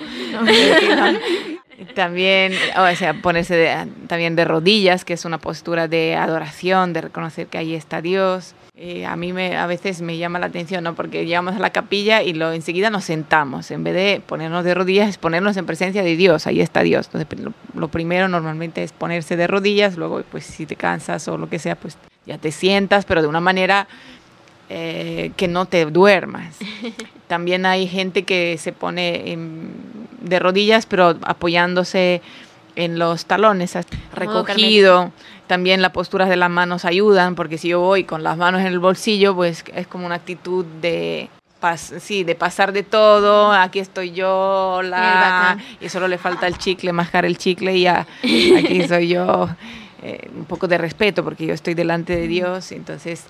También, 1.93 2.53
o 2.77 2.95
sea, 2.95 3.13
ponerse 3.21 3.87
también 4.07 4.35
de 4.35 4.45
rodillas, 4.45 5.03
que 5.03 5.13
es 5.13 5.25
una 5.25 5.39
postura 5.39 5.87
de 5.87 6.15
adoración, 6.15 6.93
de 6.93 7.01
reconocer 7.01 7.47
que 7.47 7.57
ahí 7.57 7.75
está 7.75 8.01
Dios. 8.01 8.55
Eh, 8.77 9.05
a 9.05 9.15
mí 9.15 9.33
me, 9.33 9.57
a 9.57 9.67
veces 9.67 10.01
me 10.01 10.17
llama 10.17 10.39
la 10.39 10.45
atención, 10.47 10.83
¿no? 10.83 10.95
Porque 10.95 11.25
llegamos 11.25 11.55
a 11.55 11.59
la 11.59 11.71
capilla 11.71 12.23
y 12.23 12.33
lo, 12.33 12.53
enseguida 12.53 12.89
nos 12.89 13.03
sentamos. 13.05 13.71
En 13.71 13.83
vez 13.83 13.93
de 13.93 14.21
ponernos 14.25 14.63
de 14.63 14.73
rodillas, 14.73 15.09
es 15.09 15.17
ponernos 15.17 15.57
en 15.57 15.65
presencia 15.65 16.01
de 16.03 16.15
Dios. 16.15 16.47
Ahí 16.47 16.61
está 16.61 16.81
Dios. 16.81 17.09
Entonces, 17.13 17.53
lo, 17.73 17.87
primero 17.89 18.27
normalmente 18.29 18.83
es 18.83 18.93
ponerse 18.93 19.35
de 19.35 19.47
rodillas. 19.47 19.97
Luego, 19.97 20.23
pues 20.31 20.45
si 20.45 20.65
te 20.65 20.75
cansas 20.77 21.27
o 21.27 21.37
lo 21.37 21.49
que 21.49 21.59
sea, 21.59 21.75
pues 21.75 21.97
ya 22.25 22.37
te 22.37 22.51
sientas, 22.51 23.05
pero 23.05 23.21
de 23.21 23.27
una 23.27 23.41
manera 23.41 23.87
eh, 24.69 25.31
que 25.35 25.47
no 25.49 25.65
te 25.65 25.85
duermas. 25.85 26.57
También 27.27 27.65
hay 27.65 27.87
gente 27.87 28.23
que 28.23 28.57
se 28.57 28.71
pone 28.71 29.31
de 30.25 30.39
rodillas, 30.39 30.85
pero 30.85 31.17
apoyándose 31.23 32.21
en 32.75 32.99
los 32.99 33.25
talones, 33.25 33.77
recogido. 34.13 35.11
También 35.47 35.81
las 35.81 35.91
posturas 35.91 36.27
de 36.27 36.35
las 36.35 36.49
manos 36.49 36.85
ayudan, 36.85 37.35
porque 37.35 37.57
si 37.57 37.69
yo 37.69 37.79
voy 37.79 38.03
con 38.03 38.23
las 38.23 38.37
manos 38.37 38.61
en 38.61 38.67
el 38.67 38.79
bolsillo, 38.79 39.35
pues 39.35 39.63
es 39.73 39.87
como 39.87 40.05
una 40.05 40.15
actitud 40.15 40.65
de 40.81 41.29
sí, 41.99 42.23
de 42.23 42.35
pasar 42.35 42.71
de 42.73 42.83
todo, 42.83 43.51
aquí 43.51 43.79
estoy 43.79 44.11
yo, 44.11 44.81
la, 44.83 45.57
y 45.81 45.89
solo 45.89 46.07
le 46.07 46.17
falta 46.17 46.45
el 46.47 46.57
chicle, 46.57 46.93
mascar 46.93 47.25
el 47.25 47.37
chicle 47.37 47.75
y 47.75 47.81
ya, 47.81 48.05
aquí 48.21 48.83
soy 48.87 49.07
yo. 49.07 49.49
Eh, 50.03 50.29
un 50.37 50.45
poco 50.45 50.67
de 50.67 50.77
respeto, 50.77 51.23
porque 51.23 51.47
yo 51.47 51.53
estoy 51.55 51.73
delante 51.73 52.15
de 52.15 52.27
Dios, 52.27 52.71
entonces... 52.71 53.25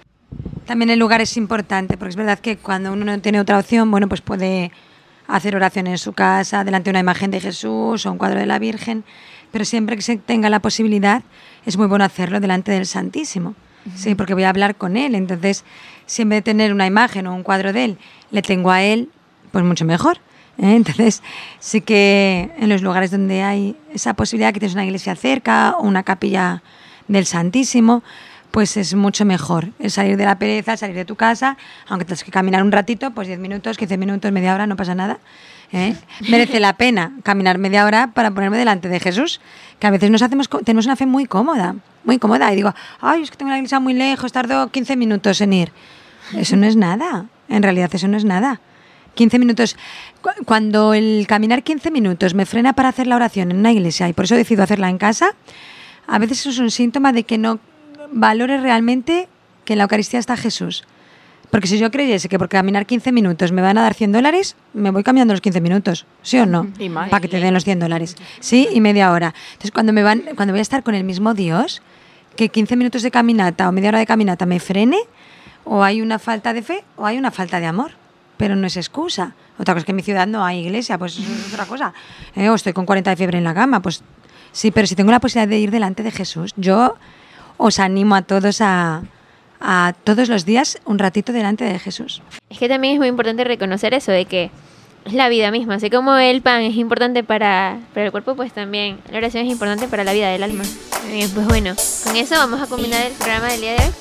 También 0.66 0.90
el 0.90 1.00
lugar 1.00 1.22
es 1.22 1.38
importante, 1.38 1.96
porque 1.96 2.10
es 2.10 2.16
verdad 2.18 2.40
que 2.40 2.58
cuando 2.58 2.92
uno 2.92 3.06
no 3.06 3.22
tiene 3.22 3.40
otra 3.40 3.58
opción, 3.58 3.90
bueno, 3.92 4.10
pues 4.10 4.20
puede 4.20 4.72
hacer 5.28 5.56
oración 5.56 5.88
en 5.88 5.98
su 5.98 6.14
casa, 6.14 6.64
delante 6.64 6.86
de 6.86 6.92
una 6.92 7.00
imagen 7.00 7.32
de 7.32 7.40
Jesús 7.40 8.06
o 8.06 8.12
un 8.12 8.18
cuadro 8.18 8.40
de 8.40 8.46
la 8.46 8.60
Virgen, 8.60 9.04
pero 9.52 9.66
siempre 9.66 9.96
que 9.96 10.02
se 10.02 10.18
tenga 10.18 10.50
la 10.50 10.60
posibilidad, 10.60 11.24
es 11.66 11.78
muy 11.78 11.88
bueno 11.88 12.06
hacerlo 12.06 12.40
delante 12.40 12.72
del 12.72 12.86
Santísimo. 12.86 13.56
Sí, 13.96 14.16
porque 14.16 14.34
voy 14.34 14.44
a 14.44 14.50
hablar 14.50 14.76
con 14.76 14.98
Él. 14.98 15.14
Entonces, 15.14 15.64
si 16.08 16.24
en 16.24 16.30
vez 16.30 16.38
de 16.38 16.42
tener 16.42 16.74
una 16.74 16.88
imagen 16.88 17.28
o 17.28 17.36
un 17.36 17.44
cuadro 17.44 17.72
de 17.72 17.86
Él, 17.86 17.98
le 18.32 18.42
tengo 18.42 18.72
a 18.72 18.82
Él, 18.82 19.10
pues 19.52 19.64
mucho 19.64 19.86
mejor. 19.86 20.18
¿eh? 20.58 20.74
Entonces, 20.76 21.22
sí 21.60 21.82
que 21.82 22.52
en 22.58 22.70
los 22.70 22.82
lugares 22.82 23.12
donde 23.12 23.44
hay 23.44 23.76
esa 23.94 24.14
posibilidad, 24.16 24.54
que 24.54 24.60
tienes 24.60 24.74
una 24.74 24.86
iglesia 24.86 25.16
cerca 25.16 25.76
o 25.78 25.84
una 25.84 26.04
capilla 26.04 26.64
del 27.08 27.26
Santísimo, 27.26 28.04
pues 28.56 28.78
es 28.78 28.96
mucho 28.96 29.26
mejor. 29.26 29.72
El 29.80 29.92
salir 29.92 30.16
de 30.16 30.24
la 30.24 30.40
pereza, 30.40 30.78
salir 30.78 30.96
de 30.96 31.04
tu 31.04 31.18
casa, 31.18 31.58
aunque 31.90 32.06
tengas 32.06 32.24
que 32.24 32.32
caminar 32.32 32.64
un 32.64 32.72
ratito, 32.72 33.12
pues 33.12 33.28
10 33.28 33.38
minutos, 33.38 33.78
15 33.78 33.98
minutos, 33.98 34.32
media 34.32 34.54
hora, 34.54 34.66
no 34.66 34.78
pasa 34.78 34.96
nada. 34.96 35.20
¿eh? 35.74 35.94
Merece 36.30 36.62
la 36.62 36.78
pena 36.78 37.12
caminar 37.24 37.58
media 37.58 37.84
hora 37.84 38.12
para 38.14 38.32
ponerme 38.32 38.58
delante 38.58 38.88
de 38.88 39.02
Jesús, 39.02 39.42
que 39.78 39.88
a 39.88 39.92
veces 39.92 40.10
nos 40.10 40.22
hacemos, 40.22 40.48
tenemos 40.64 40.86
una 40.86 40.96
fe 40.96 41.06
muy 41.06 41.26
cómoda, 41.26 41.76
muy 42.06 42.18
cómoda, 42.18 42.54
y 42.54 42.56
digo, 42.56 42.74
ay, 43.02 43.24
es 43.24 43.30
que 43.30 43.36
tengo 43.36 43.52
la 43.52 43.58
iglesia 43.58 43.82
muy 43.82 43.94
lejos, 43.94 44.32
tardo 44.32 44.70
15 44.70 44.96
minutos 44.96 45.42
en 45.42 45.52
ir. 45.52 45.74
Eso 46.34 46.56
no 46.56 46.66
es 46.66 46.78
nada, 46.78 47.26
en 47.50 47.62
realidad 47.62 47.90
eso 47.94 48.08
no 48.08 48.16
es 48.16 48.24
nada. 48.24 48.62
15 49.16 49.38
minutos, 49.38 49.76
cuando 50.46 50.94
el 50.94 51.28
caminar 51.28 51.62
15 51.62 51.92
minutos 51.92 52.34
me 52.34 52.46
frena 52.46 52.72
para 52.72 52.88
hacer 52.88 53.06
la 53.08 53.18
oración 53.18 53.52
en 53.52 53.58
una 53.58 53.74
iglesia 53.74 54.08
y 54.08 54.14
por 54.14 54.24
eso 54.24 54.36
decido 54.36 54.64
hacerla 54.64 54.90
en 54.90 54.98
casa, 54.98 55.36
a 56.08 56.20
veces 56.20 56.40
eso 56.40 56.52
es 56.52 56.60
un 56.60 56.72
síntoma 56.72 57.12
de 57.12 57.26
que 57.26 57.38
no 57.38 57.60
valore 58.12 58.60
realmente 58.60 59.28
que 59.66 59.74
en 59.74 59.78
la 59.80 59.84
Eucaristía 59.84 60.20
está 60.20 60.38
Jesús. 60.38 60.84
Porque 61.52 61.68
si 61.68 61.78
yo 61.80 61.92
creyese 61.92 62.28
que 62.28 62.38
por 62.38 62.50
caminar 62.50 62.86
15 62.86 63.12
minutos 63.12 63.52
me 63.52 63.62
van 63.62 63.78
a 63.78 63.84
dar 63.84 63.94
100 63.94 64.12
dólares, 64.12 64.56
me 64.74 64.92
voy 64.92 65.04
cambiando 65.04 65.34
los 65.34 65.42
15 65.42 65.62
minutos, 65.62 66.06
¿sí 66.22 66.38
o 66.38 66.46
no? 66.46 66.68
Para 67.10 67.20
que 67.20 67.28
te 67.28 67.40
den 67.40 67.54
los 67.54 67.64
100 67.64 67.80
dólares. 67.80 68.16
Sí, 68.40 68.68
y 68.72 68.82
media 68.82 69.12
hora. 69.12 69.34
Entonces, 69.54 69.72
cuando, 69.72 69.94
me 69.94 70.04
van, 70.04 70.24
cuando 70.36 70.54
voy 70.54 70.60
a 70.60 70.62
estar 70.62 70.84
con 70.84 70.96
el 70.96 71.04
mismo 71.04 71.34
Dios, 71.34 71.82
que 72.36 72.50
15 72.50 72.76
minutos 72.76 73.04
de 73.04 73.12
caminata 73.12 73.70
o 73.70 73.72
media 73.72 73.90
hora 73.90 74.00
de 74.00 74.06
caminata 74.06 74.46
me 74.46 74.60
frene, 74.60 74.98
o 75.64 75.84
hay 75.84 76.02
una 76.02 76.20
falta 76.20 76.54
de 76.54 76.62
fe 76.62 76.84
o 76.96 77.06
hay 77.06 77.18
una 77.18 77.32
falta 77.32 77.60
de 77.60 77.66
amor. 77.66 77.92
Pero 78.38 78.56
no 78.56 78.68
es 78.68 78.76
excusa. 78.76 79.34
Otra 79.58 79.74
cosa 79.74 79.80
es 79.80 79.86
que 79.86 79.92
en 79.94 79.96
mi 79.96 80.04
ciudad 80.04 80.28
no 80.28 80.44
hay 80.44 80.60
iglesia, 80.60 80.98
pues 80.98 81.18
eso 81.18 81.32
es 81.32 81.54
otra 81.54 81.66
cosa. 81.66 81.94
Eh, 82.36 82.50
o 82.50 82.56
estoy 82.56 82.74
con 82.74 82.86
40 82.86 83.12
de 83.12 83.16
fiebre 83.16 83.38
en 83.38 83.46
la 83.46 83.54
cama, 83.54 83.82
pues 83.82 84.04
sí, 84.52 84.72
pero 84.72 84.88
si 84.88 84.96
tengo 84.96 85.12
la 85.12 85.22
posibilidad 85.22 85.48
de 85.48 85.58
ir 85.58 85.72
delante 85.72 86.04
de 86.04 86.12
Jesús, 86.12 86.54
yo 86.58 86.98
os 87.58 87.80
animo 87.80 88.16
a 88.16 88.22
todos 88.22 88.62
a, 88.62 89.04
a 89.60 89.94
todos 90.04 90.30
los 90.30 90.46
días 90.46 90.80
un 90.86 91.00
ratito 91.00 91.34
delante 91.34 91.64
de 91.64 91.80
Jesús. 91.80 92.22
Es 92.50 92.60
que 92.60 92.70
también 92.70 92.94
es 92.94 93.00
muy 93.00 93.08
importante 93.08 93.44
reconocer 93.44 93.94
eso 93.94 94.12
de 94.12 94.26
que 94.26 94.52
es 95.06 95.14
la 95.14 95.30
vida 95.30 95.52
misma, 95.52 95.76
así 95.76 95.90
como 95.90 96.16
el 96.18 96.42
pan 96.42 96.62
es 96.62 96.76
importante 96.76 97.24
para, 97.24 97.80
para 97.94 98.08
el 98.08 98.12
cuerpo, 98.12 98.36
pues 98.36 98.54
también 98.54 99.00
la 99.12 99.20
oración 99.20 99.46
es 99.46 99.52
importante 99.52 99.88
para 99.88 100.04
la 100.04 100.14
vida 100.14 100.30
del 100.30 100.44
alma. 100.44 100.64
Bien, 101.12 101.30
pues 101.30 101.46
bueno, 101.48 101.76
con 102.04 102.16
eso 102.16 102.36
vamos 102.36 102.62
a 102.62 102.68
combinar 102.68 103.06
el 103.06 103.14
programa 103.14 103.48
del 103.48 103.62
día 103.62 103.74
de 103.74 103.84
hoy 103.84 103.92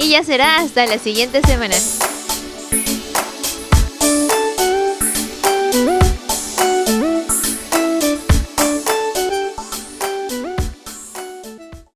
y 0.00 0.10
ya 0.10 0.24
será 0.24 0.56
hasta 0.56 0.86
la 0.86 0.98
siguiente 0.98 1.40
semana. 1.42 1.76